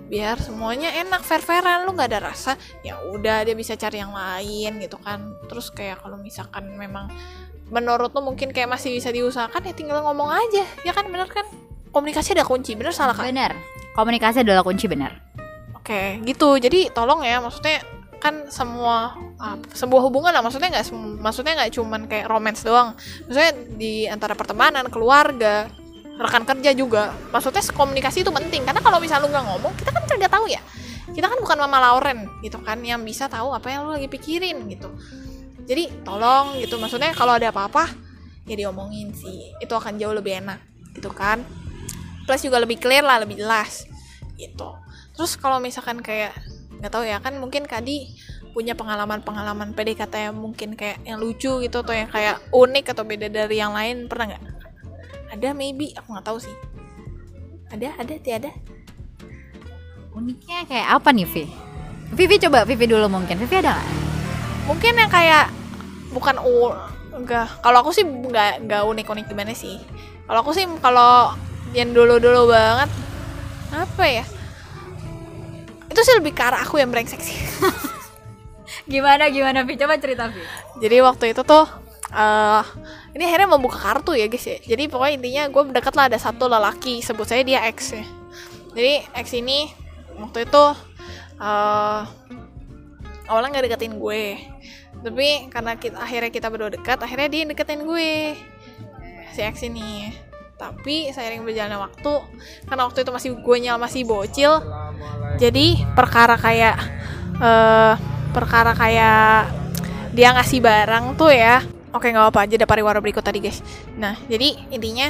[0.10, 4.10] biar semuanya enak fair fairan lu nggak ada rasa ya udah dia bisa cari yang
[4.10, 5.38] lain gitu kan.
[5.46, 7.14] Terus kayak kalau misalkan memang
[7.70, 10.66] menurut lu mungkin kayak masih bisa diusahakan ya tinggal ngomong aja.
[10.86, 11.46] Ya kan bener kan?
[11.90, 13.54] Komunikasi ada kunci bener salah kan bener.
[13.98, 15.18] Komunikasi adalah kunci benar
[15.90, 16.54] Oke, gitu.
[16.62, 17.82] Jadi tolong ya, maksudnya
[18.22, 20.46] kan semua ah, sebuah hubungan lah.
[20.46, 20.86] Maksudnya nggak
[21.18, 22.94] maksudnya nggak cuman kayak romance doang.
[23.26, 25.66] Maksudnya di antara pertemanan keluarga
[26.22, 27.10] rekan kerja juga.
[27.34, 28.70] Maksudnya komunikasi itu penting.
[28.70, 30.62] Karena kalau misalnya lu nggak ngomong kita kan nggak tahu ya.
[31.10, 34.70] Kita kan bukan mama Lauren gitu kan yang bisa tahu apa yang lu lagi pikirin
[34.70, 34.94] gitu
[35.70, 36.82] jadi tolong gitu.
[36.82, 37.94] Maksudnya kalau ada apa-apa
[38.50, 39.54] ya diomongin sih.
[39.62, 40.58] Itu akan jauh lebih enak
[40.98, 41.46] gitu kan.
[42.26, 43.86] Plus juga lebih clear lah lebih jelas
[44.34, 44.74] gitu.
[45.14, 46.34] Terus kalau misalkan kayak
[46.82, 48.10] nggak tahu ya kan mungkin Kadi
[48.50, 53.30] punya pengalaman-pengalaman PDKT yang mungkin kayak yang lucu gitu atau yang kayak unik atau beda
[53.30, 54.44] dari yang lain pernah nggak?
[55.38, 55.94] Ada maybe.
[55.94, 56.56] Aku nggak tahu sih.
[57.70, 57.94] Ada?
[58.02, 58.18] Ada?
[58.18, 58.52] Tiada
[60.20, 61.44] uniknya kayak apa nih Vi?
[62.10, 63.38] Vivi coba Vivi dulu mungkin.
[63.38, 64.09] Vivi ada nggak
[64.70, 65.50] mungkin yang kayak
[66.14, 66.70] bukan u
[67.10, 67.50] enggak.
[67.66, 69.82] Kalau aku sih nggak nggak unik-unik gimana sih?
[70.30, 71.34] Kalau aku sih kalau
[71.74, 72.90] yang dulu-dulu banget
[73.74, 74.26] apa ya?
[75.90, 77.38] Itu sih lebih ke arah aku yang brengsek sih.
[78.90, 80.42] Gimana gimana Vi coba cerita Vi
[80.82, 81.66] jadi waktu itu tuh
[82.10, 82.64] eh
[83.14, 84.58] ini akhirnya membuka kartu ya guys ya.
[84.62, 88.06] Jadi pokoknya intinya gue deket lah ada satu lelaki sebut saya dia X ya.
[88.78, 89.70] Jadi X ini
[90.18, 90.64] waktu itu
[91.42, 92.02] eh
[93.30, 94.42] awalnya nggak deketin gue.
[95.06, 98.34] Tapi karena kita akhirnya kita berdua dekat akhirnya dia deketin gue.
[99.38, 100.12] Si X ini.
[100.60, 102.14] Tapi seiring berjalannya waktu
[102.68, 104.60] karena waktu itu masih gue nyal masih bocil
[105.40, 106.76] jadi perkara kayak
[107.40, 107.96] eh
[108.36, 109.48] perkara kayak
[110.12, 111.64] dia ngasih barang tuh ya.
[111.96, 113.64] Oke nggak apa aja ada pariwara berikut tadi guys.
[113.96, 115.08] Nah jadi intinya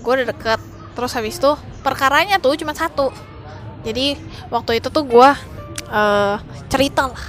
[0.00, 0.60] gue udah deket.
[0.96, 1.52] Terus habis itu
[1.84, 3.12] perkaranya tuh cuma satu.
[3.84, 4.16] Jadi
[4.48, 5.30] waktu itu tuh gue
[5.92, 6.36] eh
[6.72, 7.24] cerita lah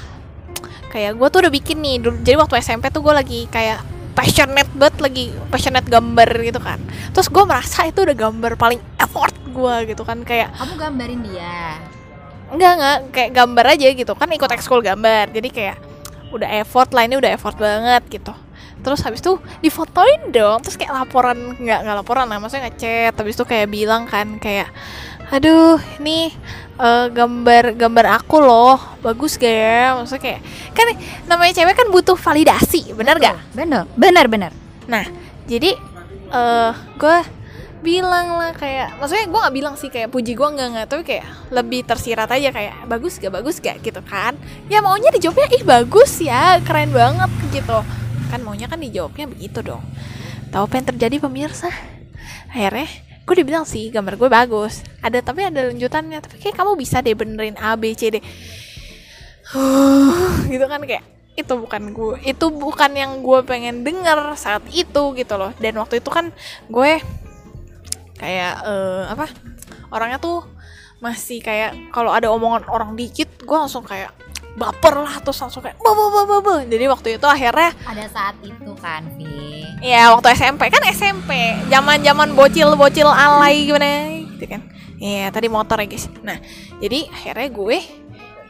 [0.89, 3.85] kayak gue tuh udah bikin nih dulu jadi waktu SMP tuh gue lagi kayak
[4.19, 6.79] passionate banget lagi passionate gambar gitu kan.
[7.15, 11.79] Terus gue merasa itu udah gambar paling effort gue gitu kan kayak kamu gambarin dia?
[12.51, 15.77] Enggak enggak kayak gambar aja gitu kan ikut ekskul gambar jadi kayak
[16.35, 18.33] udah effort lah ini udah effort banget gitu.
[18.79, 23.35] Terus habis itu difotoin dong terus kayak laporan nggak nggak laporan lah maksudnya ngechat habis
[23.39, 24.67] itu kayak bilang kan kayak
[25.29, 26.33] aduh ini
[26.81, 30.41] eh, gambar gambar aku loh bagus gak ya maksudnya kayak
[30.73, 30.85] kan
[31.29, 34.53] namanya cewek kan butuh validasi bener gak bener bener bener
[34.89, 35.05] Nah,
[35.45, 35.77] jadi
[36.29, 37.17] eh gue
[37.79, 41.25] bilang lah kayak, maksudnya gue nggak bilang sih kayak puji gue nggak nggak, tapi kayak
[41.53, 44.35] lebih tersirat aja kayak bagus gak bagus gak gitu kan?
[44.67, 47.79] Ya maunya dijawabnya ih bagus ya, keren banget gitu.
[48.33, 49.85] Kan maunya kan dijawabnya begitu dong.
[50.49, 51.69] Tahu apa yang terjadi pemirsa?
[52.49, 52.89] Akhirnya
[53.29, 54.81] gue dibilang sih gambar gue bagus.
[55.05, 56.17] Ada tapi ada lanjutannya.
[56.17, 58.17] Tapi kayak kamu bisa deh benerin A B C D.
[60.49, 61.05] gitu kan kayak
[61.39, 66.03] itu bukan gue itu bukan yang gue pengen denger saat itu gitu loh dan waktu
[66.03, 66.35] itu kan
[66.67, 66.99] gue
[68.19, 69.31] kayak eh, apa
[69.89, 70.43] orangnya tuh
[70.99, 74.11] masih kayak kalau ada omongan orang dikit gue langsung kayak
[74.59, 76.55] baper lah terus langsung kayak ba ba ba ba.
[76.67, 79.63] jadi waktu itu akhirnya ada saat itu kan Vi?
[79.79, 84.61] Ya waktu SMP kan SMP zaman zaman bocil bocil alay gimana gitu kan.
[84.99, 86.11] Iya tadi motor ya guys.
[86.19, 86.35] Nah
[86.83, 87.77] jadi akhirnya gue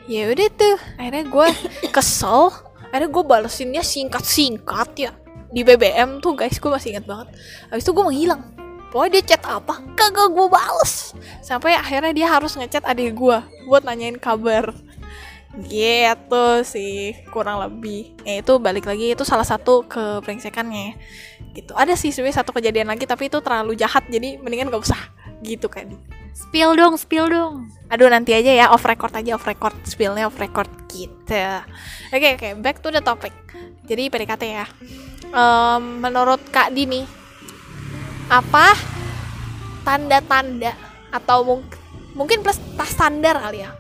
[0.10, 1.48] ya udah tuh akhirnya gue
[1.96, 2.50] kesel.
[2.90, 5.12] Akhirnya gue balesinnya singkat singkat ya.
[5.54, 7.28] Di BBM tuh guys gue masih ingat banget.
[7.70, 8.42] Habis itu gue menghilang.
[8.90, 9.86] Pokoknya dia chat apa?
[9.94, 11.14] Kagak gue bales.
[11.46, 13.38] Sampai akhirnya dia harus ngechat adik gue
[13.70, 14.74] buat nanyain kabar
[15.66, 18.14] gitu sih kurang lebih.
[18.22, 20.96] Ya itu balik lagi itu salah satu kebrengsekannya.
[21.58, 21.74] Gitu.
[21.74, 25.02] Ada sih sebenarnya satu kejadian lagi tapi itu terlalu jahat jadi mendingan gak usah.
[25.42, 25.90] Gitu kan
[26.40, 27.68] spill dong spill dong.
[27.92, 31.36] Aduh nanti aja ya off record aja off record spillnya off record gitu
[32.10, 33.36] oke oke back to the topic.
[33.86, 34.66] Jadi PDKT ya.
[35.30, 37.04] Em, menurut Kak Dini
[38.30, 38.74] apa
[39.82, 40.74] tanda-tanda
[41.10, 41.74] atau mung-
[42.14, 43.74] mungkin plus tas standar kali ya.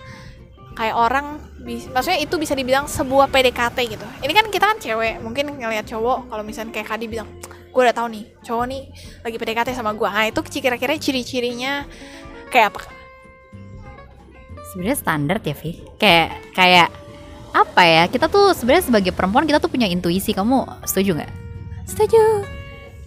[0.73, 1.27] Kayak orang
[1.63, 4.07] bis- maksudnya itu bisa dibilang sebuah PDKT gitu.
[4.23, 7.29] Ini kan kita kan cewek mungkin ngelihat cowok kalau misalnya kayak Kadi bilang
[7.69, 8.81] gue udah tahu nih cowok nih
[9.21, 11.85] lagi PDKT sama gue nah itu kira-kira ciri-cirinya
[12.49, 12.81] kayak apa
[14.73, 16.89] sebenarnya standar ya Vi kayak kayak
[17.49, 20.31] apa ya kita tuh sebenarnya sebagai perempuan kita tuh punya intuisi.
[20.37, 21.33] Kamu setuju nggak?
[21.89, 22.45] Setuju.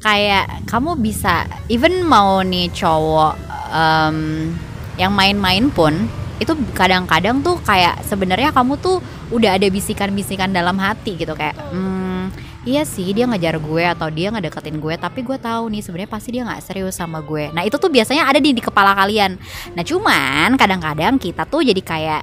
[0.03, 3.38] Kayak kamu bisa even mau nih cowok
[3.71, 4.51] em,
[4.99, 5.95] yang main-main pun
[6.42, 8.98] itu kadang-kadang tuh kayak sebenarnya kamu tuh
[9.31, 12.28] udah ada bisikan-bisikan dalam hati gitu kayak hmm,
[12.68, 16.28] iya sih dia ngejar gue atau dia ngedeketin gue tapi gue tahu nih sebenarnya pasti
[16.35, 17.50] dia nggak serius sama gue.
[17.55, 19.38] Nah itu tuh biasanya ada di, di kepala kalian.
[19.74, 22.22] Nah cuman kadang-kadang kita tuh jadi kayak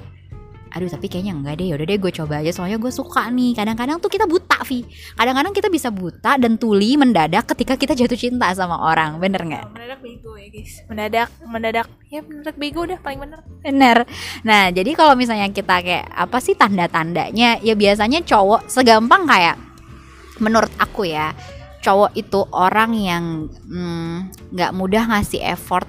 [0.70, 1.68] aduh tapi kayaknya enggak deh.
[1.74, 2.52] Yaudah deh gue coba aja.
[2.54, 3.58] Soalnya gue suka nih.
[3.58, 4.86] Kadang-kadang tuh kita buta Vi
[5.18, 9.18] kadang-kadang kita bisa buta dan tuli mendadak ketika kita jatuh cinta sama orang.
[9.18, 9.66] Bener nggak?
[9.74, 10.74] Mendadak bego ya guys.
[10.86, 11.88] Mendadak mendadak.
[12.10, 13.40] Ya mendadak bego udah paling bener.
[13.62, 13.98] Bener.
[14.46, 17.62] Nah, jadi kalau misalnya kita kayak apa sih tanda-tandanya?
[17.62, 19.58] Ya biasanya cowok segampang kayak
[20.40, 21.36] menurut aku ya,
[21.84, 23.24] cowok itu orang yang
[23.68, 24.16] mm,
[24.56, 25.88] nggak mudah ngasih effort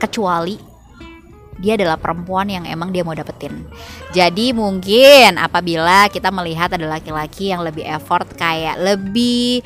[0.00, 0.69] kecuali
[1.60, 3.68] dia adalah perempuan yang emang dia mau dapetin.
[4.10, 9.60] Jadi mungkin apabila kita melihat ada laki-laki yang lebih effort kayak lebih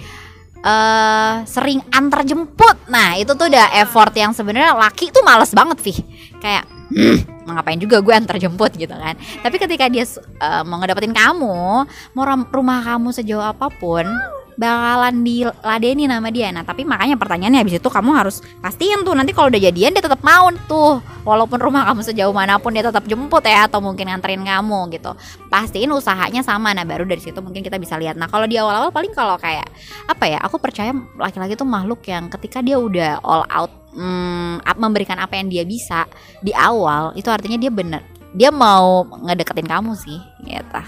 [0.65, 2.89] eh sering antar jemput.
[2.89, 5.97] Nah, itu tuh udah effort yang sebenarnya laki tuh males banget, sih.
[6.41, 9.13] Kayak "Hmm, ngapain juga gue antar jemput gitu kan.
[9.45, 11.85] Tapi ketika dia eh, mau ngedapetin kamu,
[12.17, 14.09] mau rumah kamu sejauh apa pun,
[14.55, 16.51] bakalan diladeni nama dia.
[16.51, 20.03] Nah, tapi makanya pertanyaannya habis itu kamu harus pastiin tuh nanti kalau udah jadian dia
[20.03, 20.99] tetap mau tuh.
[21.25, 25.17] Walaupun rumah kamu sejauh mana pun dia tetap jemput ya atau mungkin nganterin kamu gitu.
[25.49, 26.77] Pastiin usahanya sama.
[26.77, 28.15] Nah, baru dari situ mungkin kita bisa lihat.
[28.17, 29.67] Nah, kalau di awal-awal paling kalau kayak
[30.07, 30.39] apa ya?
[30.45, 35.49] Aku percaya laki-laki tuh makhluk yang ketika dia udah all out hmm, memberikan apa yang
[35.49, 36.05] dia bisa
[36.45, 38.03] di awal, itu artinya dia bener
[38.35, 40.81] dia mau ngedeketin kamu sih gitu.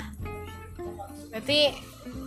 [1.30, 1.60] berarti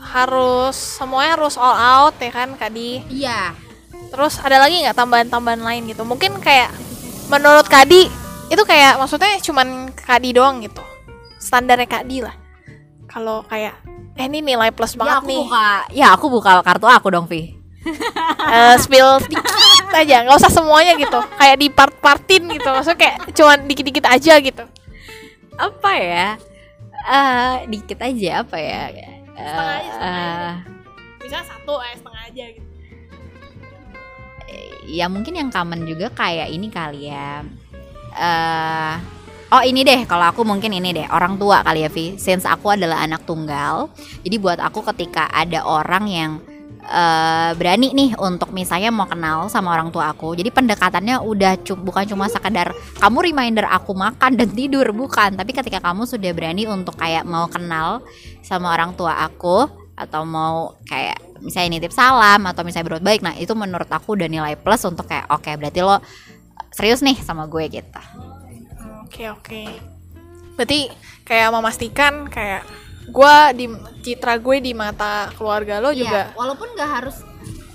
[0.02, 3.54] harus semuanya harus all out ya kan Kadi Iya.
[4.10, 6.72] terus ada lagi nggak tambahan-tambahan lain gitu mungkin kayak
[7.28, 8.10] menurut Kadi
[8.50, 10.82] itu kayak maksudnya cuman Kadi doang gitu
[11.38, 12.36] standarnya Kadi lah
[13.06, 13.74] kalau kayak
[14.16, 17.26] eh ini nilai plus Ya banget aku nih buka, ya aku buka kartu aku dong,
[17.26, 17.56] Vi.
[18.50, 19.46] Eh, spill dikit
[19.94, 24.64] aja nggak usah semuanya gitu kayak di part-partin gitu maksudnya kayak cuman dikit-dikit aja gitu
[25.54, 26.28] Apa ya?
[27.04, 28.90] Eh, dikit aja apa ya?
[29.40, 30.36] Eh, Setengah aja, setengah aja.
[30.36, 30.54] eh,
[31.24, 32.68] misalnya satu eh setengah aja gitu
[34.90, 37.46] ya mungkin yang common juga kayak ini kali ya.
[38.18, 38.94] eh
[39.54, 42.18] oh ini deh, kalau aku mungkin ini deh orang tua kali ya Vi.
[42.18, 43.94] Since aku adalah anak tunggal,
[44.26, 46.32] jadi buat aku ketika ada orang yang
[46.90, 51.78] eh, berani nih untuk misalnya mau kenal sama orang tua aku, jadi pendekatannya udah cu-
[51.78, 56.66] bukan cuma sekedar kamu reminder aku makan dan tidur bukan, tapi ketika kamu sudah berani
[56.66, 58.02] untuk kayak mau kenal
[58.42, 63.36] sama orang tua aku atau mau kayak misalnya nitip salam atau misalnya berbuat baik nah
[63.36, 66.00] itu menurut aku udah nilai plus untuk kayak oke berarti lo
[66.72, 68.02] serius nih sama gue gitu.
[69.04, 69.64] Oke oke.
[70.56, 70.88] Berarti
[71.26, 72.64] kayak memastikan kayak
[73.12, 73.66] gua di
[74.00, 76.32] citra gue di mata keluarga lo juga.
[76.32, 77.18] Iya, walaupun nggak harus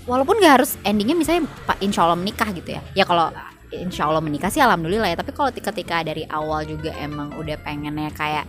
[0.05, 2.81] walaupun nggak harus endingnya misalnya pak insya Allah menikah gitu ya.
[2.97, 3.29] Ya kalau
[3.73, 8.13] insya Allah menikah sih alhamdulillah ya tapi kalau ketika dari awal juga emang udah pengennya
[8.13, 8.45] kayak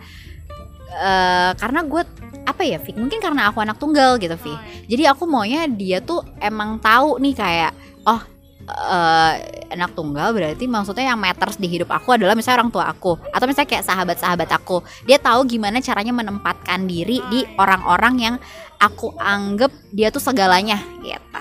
[0.86, 2.02] eh karena gue
[2.46, 4.54] apa ya Fik mungkin karena aku anak tunggal gitu Vi
[4.86, 7.72] jadi aku maunya dia tuh emang tahu nih kayak
[8.06, 8.22] oh
[8.66, 9.32] eh,
[9.70, 13.18] anak tunggal berarti maksudnya yang matters di hidup aku adalah misalnya orang tua aku.
[13.30, 14.82] Atau misalnya kayak sahabat-sahabat aku.
[15.06, 18.34] Dia tahu gimana caranya menempatkan diri di orang-orang yang
[18.76, 21.40] aku anggap dia tuh segalanya gitu.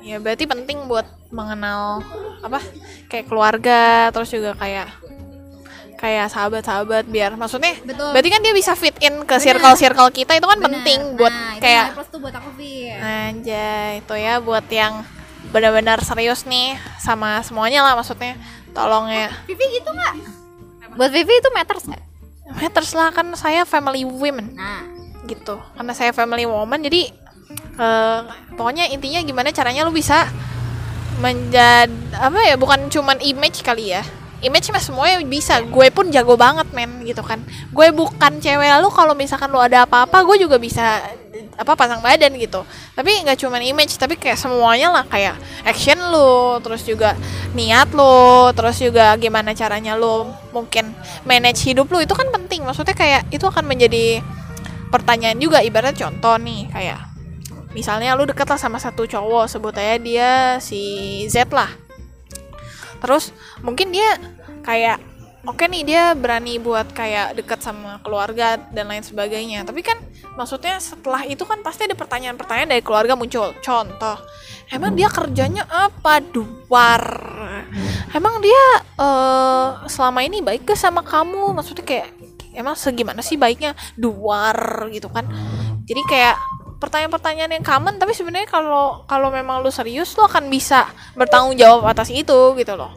[0.00, 2.02] Ya berarti penting buat mengenal
[2.40, 2.58] apa
[3.06, 4.88] kayak keluarga terus juga kayak
[6.00, 8.08] kayak sahabat-sahabat biar maksudnya betul.
[8.16, 9.44] berarti kan dia bisa fit in ke Bener.
[9.44, 14.14] circle-circle kita itu kan penting buat Nah, kayak plus tuh buat aku Vi Anjay, itu
[14.16, 15.04] ya buat yang
[15.50, 18.38] benar-benar serius nih sama semuanya lah maksudnya.
[18.70, 19.28] Tolong ya.
[19.50, 20.40] Vivi gitu nggak
[20.94, 22.02] buat Vivi itu matters nggak
[22.50, 24.82] Matters lah kan saya family women nah
[25.28, 25.60] gitu.
[25.78, 27.14] Karena saya family woman jadi
[27.78, 28.20] eh,
[28.58, 30.26] pokoknya intinya gimana caranya lu bisa
[31.20, 34.02] menjadi apa ya bukan cuman image kali ya.
[34.40, 35.60] Image mah semuanya bisa.
[35.64, 37.40] Gue pun jago banget men gitu kan.
[37.70, 41.04] Gue bukan cewek lu kalau misalkan lu ada apa-apa gue juga bisa
[41.60, 42.64] apa pasang badan gitu.
[42.96, 47.12] Tapi nggak cuman image tapi kayak semuanya lah kayak action lu, terus juga
[47.52, 50.90] niat lu, terus juga gimana caranya lu mungkin
[51.28, 52.64] manage hidup lu itu kan penting.
[52.64, 54.24] Maksudnya kayak itu akan menjadi
[54.90, 57.00] pertanyaan juga ibarat contoh nih kayak
[57.70, 60.82] misalnya lu deket lah sama satu cowok sebut aja dia si
[61.30, 61.70] Z lah
[63.00, 63.32] terus
[63.64, 64.20] mungkin dia
[64.62, 65.00] kayak
[65.48, 69.64] oke nih dia berani buat kayak deket sama keluarga dan lain sebagainya.
[69.64, 69.96] Tapi kan
[70.36, 73.56] maksudnya setelah itu kan pasti ada pertanyaan-pertanyaan dari keluarga muncul.
[73.64, 74.16] Contoh
[74.68, 76.20] emang dia kerjanya apa?
[76.32, 77.04] Luar
[78.12, 78.64] emang dia
[79.00, 81.56] eh, selama ini baik ke sama kamu?
[81.56, 82.08] Maksudnya kayak
[82.52, 83.72] emang segimana sih baiknya?
[83.96, 85.24] Luar gitu kan.
[85.88, 86.36] Jadi kayak
[86.80, 91.84] pertanyaan-pertanyaan yang common tapi sebenarnya kalau kalau memang lu serius lu akan bisa bertanggung jawab
[91.84, 92.96] atas itu gitu loh.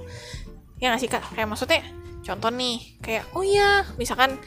[0.80, 1.24] Ya nggak sih kak?
[1.36, 1.84] Kayak maksudnya
[2.24, 4.40] contoh nih kayak oh iya misalkan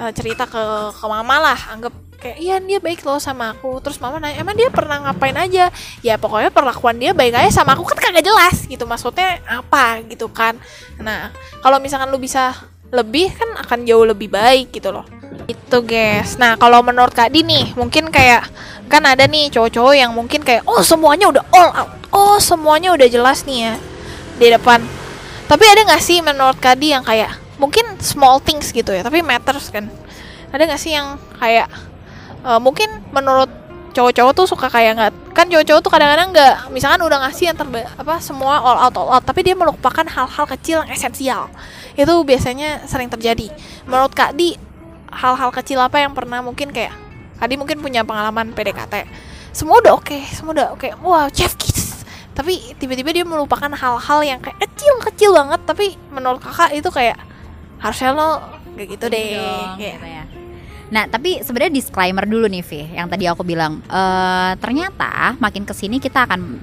[0.00, 0.62] eh, cerita ke
[0.96, 3.78] ke mama lah anggap kayak iya dia baik loh sama aku.
[3.84, 5.70] Terus mama nanya emang dia pernah ngapain aja?
[6.02, 8.84] Ya pokoknya perlakuan dia baik aja sama aku kan kagak jelas gitu.
[8.84, 10.58] Maksudnya apa gitu kan.
[10.98, 11.30] Nah
[11.62, 12.56] kalau misalkan lu bisa
[12.88, 15.06] lebih kan akan jauh lebih baik gitu loh.
[15.46, 16.36] Itu guys.
[16.36, 18.48] Nah kalau menurut kak Di nih mungkin kayak
[18.88, 21.90] kan ada nih cowok-cowok yang mungkin kayak oh semuanya udah all out.
[22.08, 23.74] Oh semuanya udah jelas nih ya
[24.40, 24.80] di depan.
[25.48, 29.68] Tapi ada nggak sih menurut Kadi yang kayak mungkin small things gitu ya, tapi matters
[29.68, 29.88] kan?
[30.50, 31.68] Ada nggak sih yang kayak
[32.42, 33.50] eh, mungkin menurut
[33.92, 37.82] cowok-cowok tuh suka kayak nggak kan cowok-cowok tuh kadang-kadang nggak misalkan udah ngasih yang terba
[37.98, 41.42] apa semua all out all out tapi dia melupakan hal-hal kecil yang esensial.
[41.98, 43.50] Itu biasanya sering terjadi.
[43.90, 44.54] Menurut Kak Di
[45.10, 47.07] hal-hal kecil apa yang pernah mungkin kayak
[47.38, 49.06] Kak Di mungkin punya pengalaman PDKT
[49.54, 52.04] semua udah oke semua udah oke wow chef kiss
[52.38, 57.18] tapi tiba-tiba dia melupakan hal-hal yang kayak kecil-kecil banget tapi menurut kakak itu kayak
[57.82, 58.28] harusnya lo
[58.78, 60.24] kayak gitu deh dong, Kayak, gitu ya.
[60.88, 63.84] Nah, tapi sebenarnya disclaimer dulu nih, Vi, yang tadi aku bilang.
[63.90, 66.56] eh ternyata makin ke sini kita akan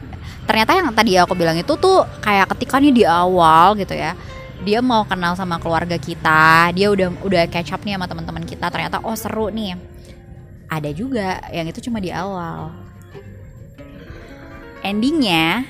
[0.49, 4.17] ternyata yang tadi aku bilang itu tuh kayak ketika nih di awal gitu ya.
[4.65, 8.65] Dia mau kenal sama keluarga kita, dia udah udah catch up nih sama teman-teman kita.
[8.73, 9.77] Ternyata oh seru nih.
[10.75, 12.75] Ada juga yang itu cuma di awal.
[14.83, 15.63] Endingnya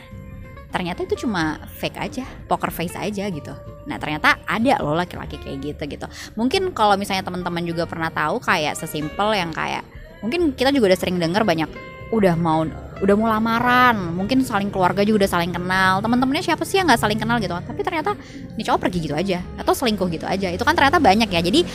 [0.73, 3.53] ternyata itu cuma fake aja, poker face aja gitu.
[3.85, 6.07] Nah ternyata ada loh laki-laki kayak gitu gitu.
[6.33, 9.85] Mungkin kalau misalnya teman-teman juga pernah tahu kayak sesimpel yang kayak
[10.25, 11.69] mungkin kita juga udah sering dengar banyak
[12.13, 12.65] udah mau
[13.01, 14.15] udah mau lamaran.
[14.15, 15.99] Mungkin saling keluarga juga udah saling kenal.
[15.99, 17.51] Teman-temannya siapa sih yang nggak saling kenal gitu?
[17.51, 18.15] Tapi ternyata
[18.55, 19.39] nih cowok pergi gitu aja.
[19.59, 20.47] Atau selingkuh gitu aja.
[20.51, 21.41] Itu kan ternyata banyak ya.
[21.43, 21.65] Jadi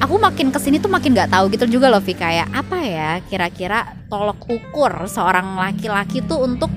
[0.00, 3.10] aku makin ke sini tuh makin nggak tahu gitu juga loh Vi kayak apa ya
[3.28, 6.72] kira-kira tolok ukur seorang laki-laki tuh untuk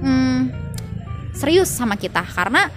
[0.00, 0.48] hmm,
[1.36, 2.24] serius sama kita?
[2.24, 2.72] Karena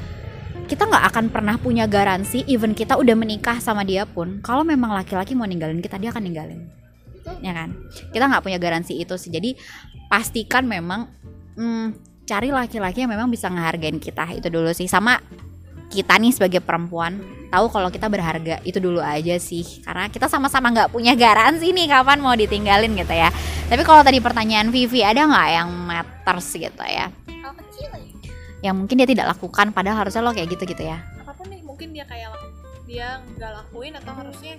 [0.65, 4.97] kita nggak akan pernah punya garansi even kita udah menikah sama dia pun kalau memang
[4.97, 6.65] laki-laki mau ninggalin kita dia akan ninggalin
[7.41, 7.69] ya kan?
[8.13, 9.31] Kita nggak punya garansi itu sih.
[9.33, 9.57] Jadi
[10.07, 11.09] pastikan memang
[11.57, 11.87] hmm,
[12.25, 14.29] cari laki-laki yang memang bisa ngehargain kita.
[14.37, 14.89] Itu dulu sih.
[14.89, 15.17] Sama
[15.89, 17.21] kita nih sebagai perempuan
[17.53, 19.63] tahu kalau kita berharga itu dulu aja sih.
[19.85, 23.29] Karena kita sama-sama nggak punya garansi nih kapan mau ditinggalin gitu ya.
[23.69, 27.07] Tapi kalau tadi pertanyaan Vivi ada nggak yang matters gitu ya?
[27.29, 28.11] Hal kecil ya.
[28.71, 30.99] Yang mungkin dia tidak lakukan padahal harusnya lo kayak gitu gitu ya.
[31.21, 32.33] Apa pun nih mungkin dia kayak
[32.85, 34.53] dia nggak lakuin atau harusnya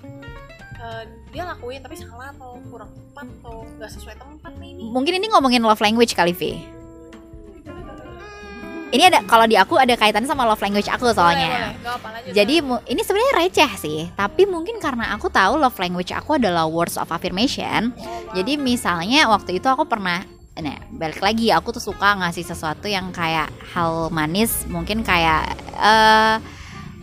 [0.87, 1.03] eh,
[1.35, 4.85] dia lakuin tapi salah atau kurang tepat atau nggak sesuai tempat nih ini.
[4.94, 6.77] Mungkin ini ngomongin love language kali Vi
[8.94, 11.51] ini ada kalau di aku ada kaitannya sama love language aku boleh, soalnya.
[11.51, 11.90] boleh.
[11.90, 14.01] Apa lanjut jadi mu- ini sebenarnya receh sih.
[14.14, 17.90] Tapi mungkin karena aku tahu love language aku adalah words of affirmation.
[18.33, 20.22] Jadi misalnya waktu itu aku pernah
[20.57, 26.40] Nah, balik lagi aku tuh suka ngasih sesuatu yang kayak hal manis, mungkin kayak eh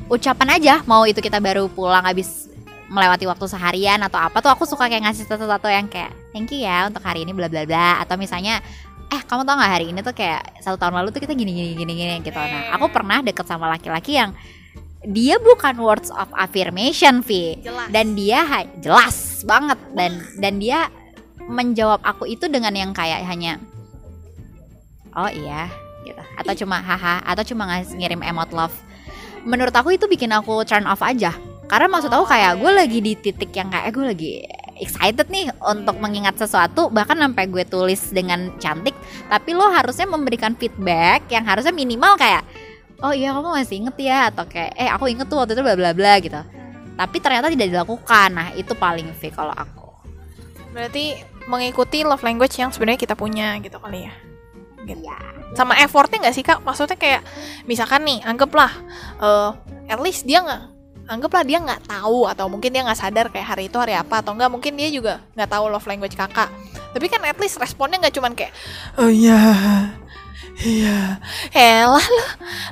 [0.09, 0.81] ucapan aja.
[0.89, 2.49] Mau itu kita baru pulang habis
[2.93, 6.61] melewati waktu seharian atau apa tuh aku suka kayak ngasih sesuatu yang kayak thank you
[6.61, 7.97] ya untuk hari ini bla bla bla.
[8.05, 8.61] Atau misalnya
[9.09, 11.73] eh kamu tau nggak hari ini tuh kayak satu tahun lalu tuh kita gini gini
[11.73, 12.37] gini gini gitu.
[12.37, 14.37] Nah, aku pernah deket sama laki-laki yang
[15.03, 17.59] dia bukan words of affirmation, Vi.
[17.65, 17.89] Jelas.
[17.89, 18.45] Dan dia
[18.79, 19.81] jelas banget.
[19.97, 20.93] Dan dan dia
[21.49, 23.57] menjawab aku itu dengan yang kayak hanya
[25.17, 25.65] oh iya
[26.05, 26.21] gitu.
[26.37, 27.65] Atau cuma haha atau cuma
[27.97, 28.77] ngirim emot love.
[29.43, 31.33] Menurut aku itu bikin aku turn off aja
[31.67, 34.31] karena maksud aku kayak gue lagi di titik yang kayak gue lagi
[34.77, 36.91] excited nih untuk mengingat sesuatu.
[36.91, 38.95] Bahkan sampai gue tulis dengan cantik
[39.31, 42.43] tapi lo harusnya memberikan feedback yang harusnya minimal kayak
[43.03, 44.19] oh iya kamu masih inget ya?
[44.29, 46.41] Atau kayak eh aku inget tuh waktu itu bla bla bla gitu.
[46.93, 48.29] Tapi ternyata tidak dilakukan.
[48.35, 49.87] Nah itu paling V kalau aku.
[50.75, 51.15] Berarti
[51.47, 54.13] mengikuti love language yang sebenarnya kita punya gitu kali ya?
[54.83, 54.99] Gitu.
[54.99, 55.15] ya
[55.53, 56.59] sama effortnya nggak sih kak?
[56.65, 57.21] Maksudnya kayak
[57.69, 58.73] misalkan nih anggaplah
[59.21, 59.51] eh
[59.87, 60.72] at least dia nggak
[61.13, 64.33] anggaplah dia nggak tahu atau mungkin dia nggak sadar kayak hari itu hari apa atau
[64.33, 66.49] enggak mungkin dia juga nggak tahu love language kakak.
[66.93, 68.53] Tapi kan at least responnya nggak cuman kayak
[68.97, 69.39] oh iya
[70.61, 71.17] iya.
[71.53, 72.25] Elah lo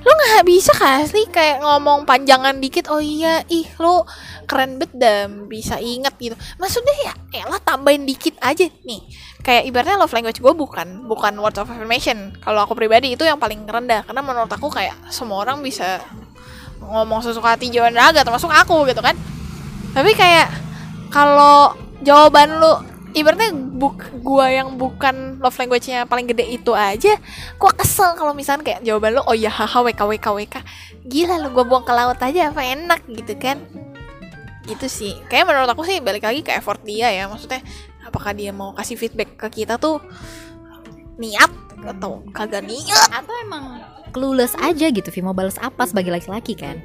[0.06, 4.06] lo nggak bisa kasih kayak ngomong panjangan dikit oh iya ih lo
[4.46, 6.36] keren bet dan bisa inget gitu.
[6.60, 7.14] Maksudnya ya
[7.46, 8.68] elah tambahin dikit aja.
[8.84, 9.02] Nih
[9.42, 12.34] kayak ibaratnya love language gue bukan bukan words of affirmation.
[12.42, 16.02] Kalau aku pribadi itu yang paling rendah karena menurut aku kayak semua orang bisa
[16.82, 19.14] ngomong sesuka hati jawaban raga termasuk aku gitu kan.
[19.94, 20.50] Tapi kayak
[21.14, 22.74] kalau jawaban lu
[23.12, 27.20] ibaratnya buk, gua yang bukan love language-nya paling gede itu aja
[27.60, 30.56] gua kesel kalau misalnya kayak jawaban lu oh ya haha wk wk wk
[31.04, 33.60] gila lu gua buang ke laut aja apa enak gitu kan.
[34.64, 35.14] Gitu sih.
[35.28, 37.28] Kayak menurut aku sih balik lagi ke effort dia ya.
[37.28, 37.60] Maksudnya
[38.08, 40.00] apakah dia mau kasih feedback ke kita tuh
[41.20, 41.52] niat
[41.82, 43.10] atau kagak niat?
[43.12, 46.78] Atau emang clueless aja gitu Vi mau balas apa sebagai laki-laki kan?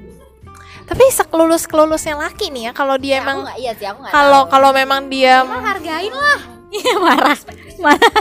[0.87, 4.13] Tapi sekelulus kelulusnya laki nih ya kalau dia Ya, emang nggak- iya sih aku nggak
[4.13, 6.41] kalau kalau memang dia Emang hargain lah.
[6.67, 7.39] Iya marah.
[7.79, 8.13] Marah.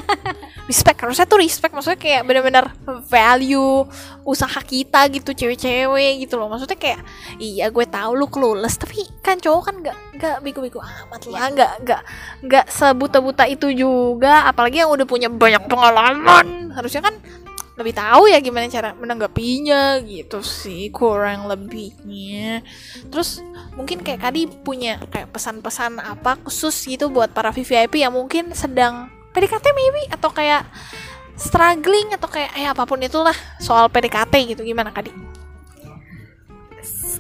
[0.66, 2.66] Respect harusnya tuh respect maksudnya kayak bener-bener
[3.04, 3.86] value
[4.22, 6.48] usaha kita gitu cewek-cewek gitu loh.
[6.48, 7.02] Maksudnya kayak
[7.38, 11.72] iya gue tahu lu clueless tapi kan cowok kan nggak nggak bego-bego amat lah nggak
[11.84, 12.02] nggak
[12.44, 14.46] nggak sebuta-buta itu juga.
[14.46, 16.70] Apalagi yang udah punya banyak pengalaman.
[16.72, 17.18] Harusnya kan
[17.76, 22.64] lebih tahu ya gimana cara menanggapinya gitu sih kurang lebihnya.
[23.12, 23.44] Terus
[23.76, 29.12] mungkin kayak Kadi punya kayak pesan-pesan apa khusus gitu buat para VVIP yang mungkin sedang
[29.36, 30.64] PDKT maybe atau kayak
[31.36, 34.64] struggling atau kayak eh apa pun itulah soal PDKT gitu.
[34.64, 35.36] Gimana Kadi?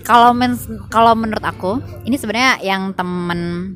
[0.05, 0.53] kalau men
[0.93, 3.73] kalau menurut aku ini sebenarnya yang temen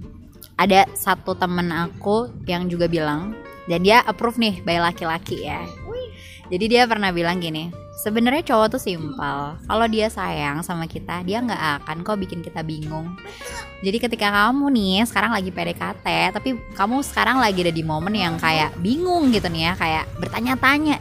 [0.55, 3.33] ada satu temen aku yang juga bilang
[3.65, 5.65] dan dia approve nih by laki-laki ya
[6.49, 9.59] jadi dia pernah bilang gini sebenarnya cowok tuh simpel.
[9.59, 13.19] Kalau dia sayang sama kita dia nggak akan kok bikin kita bingung.
[13.83, 18.39] Jadi ketika kamu nih sekarang lagi PDKT tapi kamu sekarang lagi ada di momen yang
[18.39, 20.99] kayak bingung gitu nih ya kayak bertanya-tanya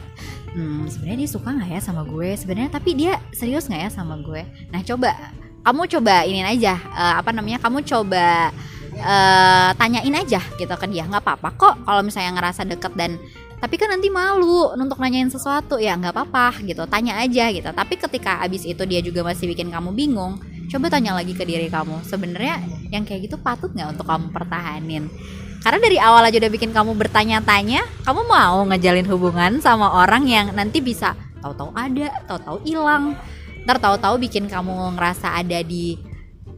[0.49, 2.29] hmm sebenarnya dia suka nggak ya sama gue?
[2.35, 4.43] Sebenarnya tapi dia serius nggak ya sama gue?
[4.75, 5.15] Nah coba
[5.63, 8.51] kamu coba ini aja eh, apa namanya kamu coba
[8.91, 11.07] eh, tanyain aja gitu ke dia.
[11.07, 13.15] Nggak apa-apa kok kalau misalnya ngerasa deket dan
[13.59, 15.75] tapi kan nanti malu untuk nanyain sesuatu.
[15.77, 16.87] Ya nggak apa-apa gitu.
[16.87, 17.67] Tanya aja gitu.
[17.67, 20.39] Tapi ketika abis itu dia juga masih bikin kamu bingung
[20.69, 22.07] coba tanya lagi ke diri kamu.
[22.07, 25.11] Sebenarnya yang kayak gitu patut nggak untuk kamu pertahanin?
[25.59, 30.55] Karena dari awal aja udah bikin kamu bertanya-tanya kamu mau ngejalin hubungan sama orang yang
[30.55, 33.19] nanti bisa tahu-tahu ada tahu-tahu hilang.
[33.67, 35.99] Ntar tahu-tahu bikin kamu ngerasa ada di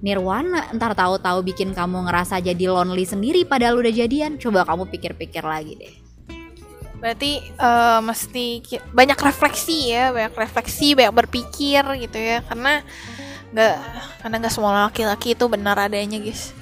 [0.05, 0.69] nirwana.
[0.69, 4.37] Ntar tahu-tahu bikin kamu ngerasa jadi lonely sendiri padahal udah jadian.
[4.37, 6.00] Coba kamu pikir-pikir lagi deh
[7.01, 8.45] Berarti eh, mesti
[8.93, 12.85] banyak refleksi ya, banyak refleksi, banyak berpikir gitu ya, karena
[13.51, 13.75] nggak
[14.23, 16.53] karena nggak semua laki-laki itu benar adanya guys.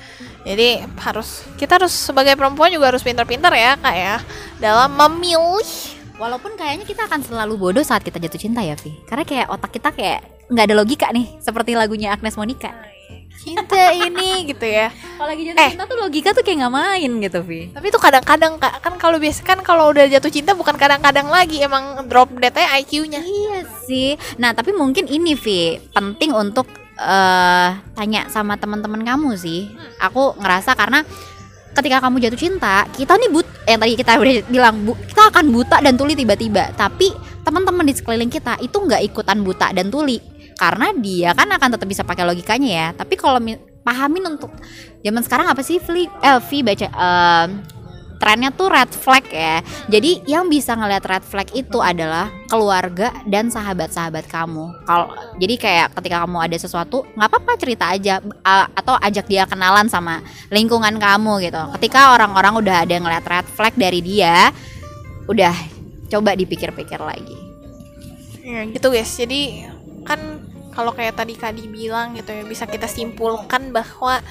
[0.47, 4.15] Jadi harus kita harus sebagai perempuan juga harus pintar-pintar ya kak ya
[4.63, 5.99] dalam memilih.
[6.19, 9.71] Walaupun kayaknya kita akan selalu bodoh saat kita jatuh cinta ya Vi Karena kayak otak
[9.79, 10.19] kita kayak
[10.51, 12.75] nggak ada logika nih Seperti lagunya Agnes Monica
[13.39, 14.91] Cinta ini gitu ya.
[14.91, 15.69] Kalau lagi jatuh Eh.
[15.71, 19.41] cinta tuh logika tuh kayak nggak main gitu Vi Tapi itu kadang-kadang kan kalau biasa
[19.47, 23.23] kan kalau udah jatuh cinta bukan kadang-kadang lagi emang drop dead IQ-nya.
[23.23, 24.19] Iya sih.
[24.35, 26.67] Nah, tapi mungkin ini Vi penting untuk
[26.99, 29.71] eh tanya sama teman-teman kamu sih.
[30.03, 31.07] Aku ngerasa karena
[31.71, 35.45] ketika kamu jatuh cinta, kita nih but yang tadi kita udah bilang bu, kita akan
[35.47, 36.75] buta dan tuli tiba-tiba.
[36.75, 37.07] Tapi
[37.47, 40.19] teman-teman di sekeliling kita itu nggak ikutan buta dan tuli
[40.60, 42.88] karena dia kan akan tetap bisa pakai logikanya ya.
[42.91, 44.51] Tapi kalau mi- pahamin untuk
[44.99, 46.12] zaman sekarang apa sih Vi?
[46.20, 47.45] Eh, baca eh,
[48.20, 49.64] trennya tuh red flag ya.
[49.88, 54.84] Jadi yang bisa ngeliat red flag itu adalah keluarga dan sahabat-sahabat kamu.
[54.84, 55.07] Kalau
[55.39, 58.20] jadi kayak ketika kamu ada sesuatu, nggak apa-apa cerita aja
[58.76, 60.20] atau ajak dia kenalan sama
[60.51, 61.64] lingkungan kamu gitu.
[61.80, 64.51] Ketika orang-orang udah ada ngeliat red flag dari dia,
[65.32, 65.55] udah
[66.12, 67.39] coba dipikir-pikir lagi.
[68.43, 69.16] Ya gitu guys.
[69.16, 69.64] Jadi
[70.03, 70.48] kan
[70.80, 74.23] kalau kayak tadi Kadi bilang gitu ya bisa kita simpulkan bahwa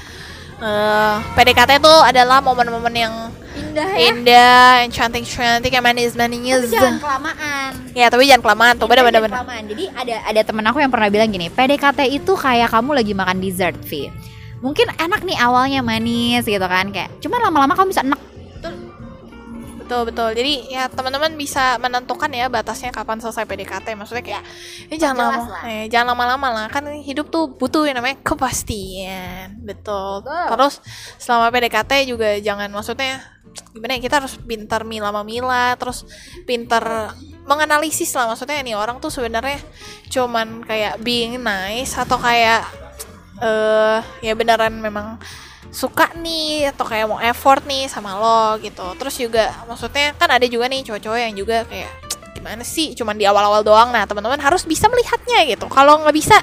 [0.58, 3.14] eh PDKT itu adalah momen-momen yang
[3.58, 6.70] Indah indah, yang cantik-cantik, yang manis-manis.
[6.70, 7.70] kelamaan.
[7.90, 9.34] Ya tapi jangan kelamaan tuh, Jangan bener-bener.
[9.34, 9.62] kelamaan.
[9.66, 13.42] Jadi ada ada temen aku yang pernah bilang gini, PDKT itu kayak kamu lagi makan
[13.42, 14.14] dessert, Vi.
[14.62, 18.18] Mungkin enak nih awalnya manis gitu kan kayak, cuman lama-lama kamu bisa enak.
[19.88, 20.30] Betul betul.
[20.36, 23.96] Jadi ya teman-teman bisa menentukan ya batasnya kapan selesai PDKT.
[23.96, 24.44] Maksudnya kayak
[24.92, 25.62] ya jangan Jelas lama, lah.
[25.64, 26.66] eh, jangan lama-lama lah.
[26.68, 29.56] Kan hidup tuh butuh yang namanya kepastian.
[29.64, 30.28] Betul.
[30.28, 30.44] Betul.
[30.52, 30.74] Terus
[31.16, 33.16] selama PDKT juga jangan maksudnya
[33.72, 36.04] gimana ya kita harus pintar milah memilah terus
[36.44, 37.16] pintar
[37.48, 39.58] menganalisis lah maksudnya nih orang tuh sebenarnya
[40.12, 42.62] cuman kayak being nice atau kayak
[43.40, 45.16] eh ya beneran memang
[45.68, 48.84] suka nih atau kayak mau effort nih sama lo gitu.
[48.96, 51.90] Terus juga maksudnya kan ada juga nih cowok-cowok yang juga kayak
[52.38, 52.94] gimana sih?
[52.96, 53.92] Cuman di awal-awal doang.
[53.92, 55.66] Nah teman-teman harus bisa melihatnya gitu.
[55.68, 56.38] Kalau nggak bisa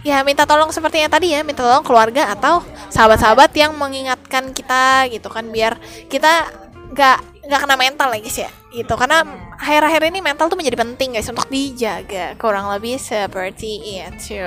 [0.00, 5.08] ya minta tolong seperti yang tadi ya minta tolong keluarga atau sahabat-sahabat yang mengingatkan kita
[5.08, 5.48] gitu kan.
[5.48, 5.80] Biar
[6.10, 6.50] kita
[6.92, 8.52] nggak nggak kena mental lagi sih ya.
[8.70, 9.24] Gitu karena
[9.60, 12.34] akhir-akhir ini mental tuh menjadi penting guys untuk dijaga.
[12.40, 14.40] Kurang lebih seperti itu.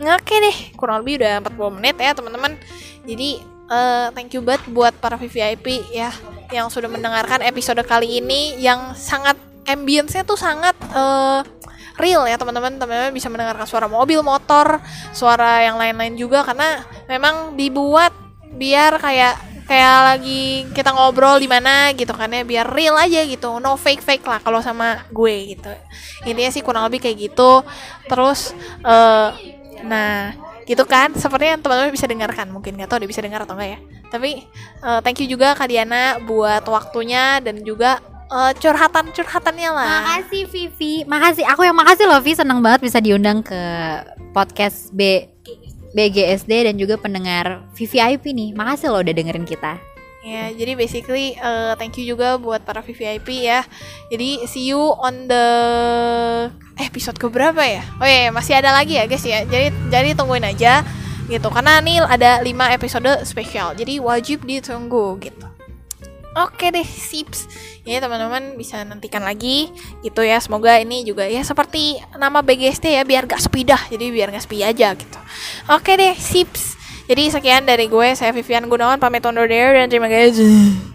[0.00, 2.56] Oke deh kurang lebih udah 40 menit ya teman-teman.
[3.04, 6.08] Jadi uh, thank you banget buat para VVIP ya
[6.48, 9.36] yang sudah mendengarkan episode kali ini yang sangat
[9.68, 11.44] ambience-nya tuh sangat uh,
[12.00, 12.80] real ya teman-teman.
[12.80, 14.80] Teman-teman bisa mendengarkan suara mobil motor
[15.12, 18.16] suara yang lain-lain juga karena memang dibuat
[18.56, 23.58] biar kayak kayak lagi kita ngobrol di mana gitu kan ya biar real aja gitu.
[23.58, 25.72] No fake fake lah kalau sama gue gitu.
[26.28, 27.64] Intinya sih kurang lebih kayak gitu.
[28.06, 28.52] Terus
[28.84, 29.32] uh,
[29.82, 30.36] nah
[30.68, 31.16] gitu kan.
[31.16, 32.52] Sepertinya teman-teman bisa dengarkan.
[32.52, 33.80] Mungkin nggak tahu dia bisa dengar atau enggak ya.
[34.12, 34.44] Tapi
[34.84, 37.96] uh, thank you juga Kak Diana buat waktunya dan juga
[38.28, 39.96] uh, curhatan curhatannya lah.
[40.04, 40.94] Makasih Vivi.
[41.08, 41.48] Makasih.
[41.48, 42.36] Aku yang makasih loh Vi.
[42.36, 43.56] Senang banget bisa diundang ke
[44.36, 45.31] podcast B
[45.92, 48.50] BGSD dan juga pendengar VVIP nih.
[48.56, 49.80] Makasih loh udah dengerin kita.
[50.22, 53.66] Ya, jadi basically uh, thank you juga buat para VVIP ya.
[54.06, 55.46] Jadi see you on the
[56.78, 57.82] eh, episode ke berapa ya?
[57.98, 59.42] Oh iya, masih ada lagi ya guys ya.
[59.42, 60.86] Jadi jadi tungguin aja
[61.26, 61.48] gitu.
[61.50, 63.74] Karena nih ada 5 episode spesial.
[63.74, 65.51] Jadi wajib ditunggu gitu.
[66.32, 67.44] Oke deh, sips.
[67.84, 69.68] Ya teman-teman bisa nantikan lagi
[70.00, 70.40] gitu ya.
[70.40, 73.82] Semoga ini juga ya seperti nama BGST ya biar gak sepi dah.
[73.92, 75.18] Jadi biar gak sepi aja gitu.
[75.68, 76.80] Oke deh, sips.
[77.04, 80.91] Jadi sekian dari gue, saya Vivian Gunawan pamit undur diri dan terima kasih.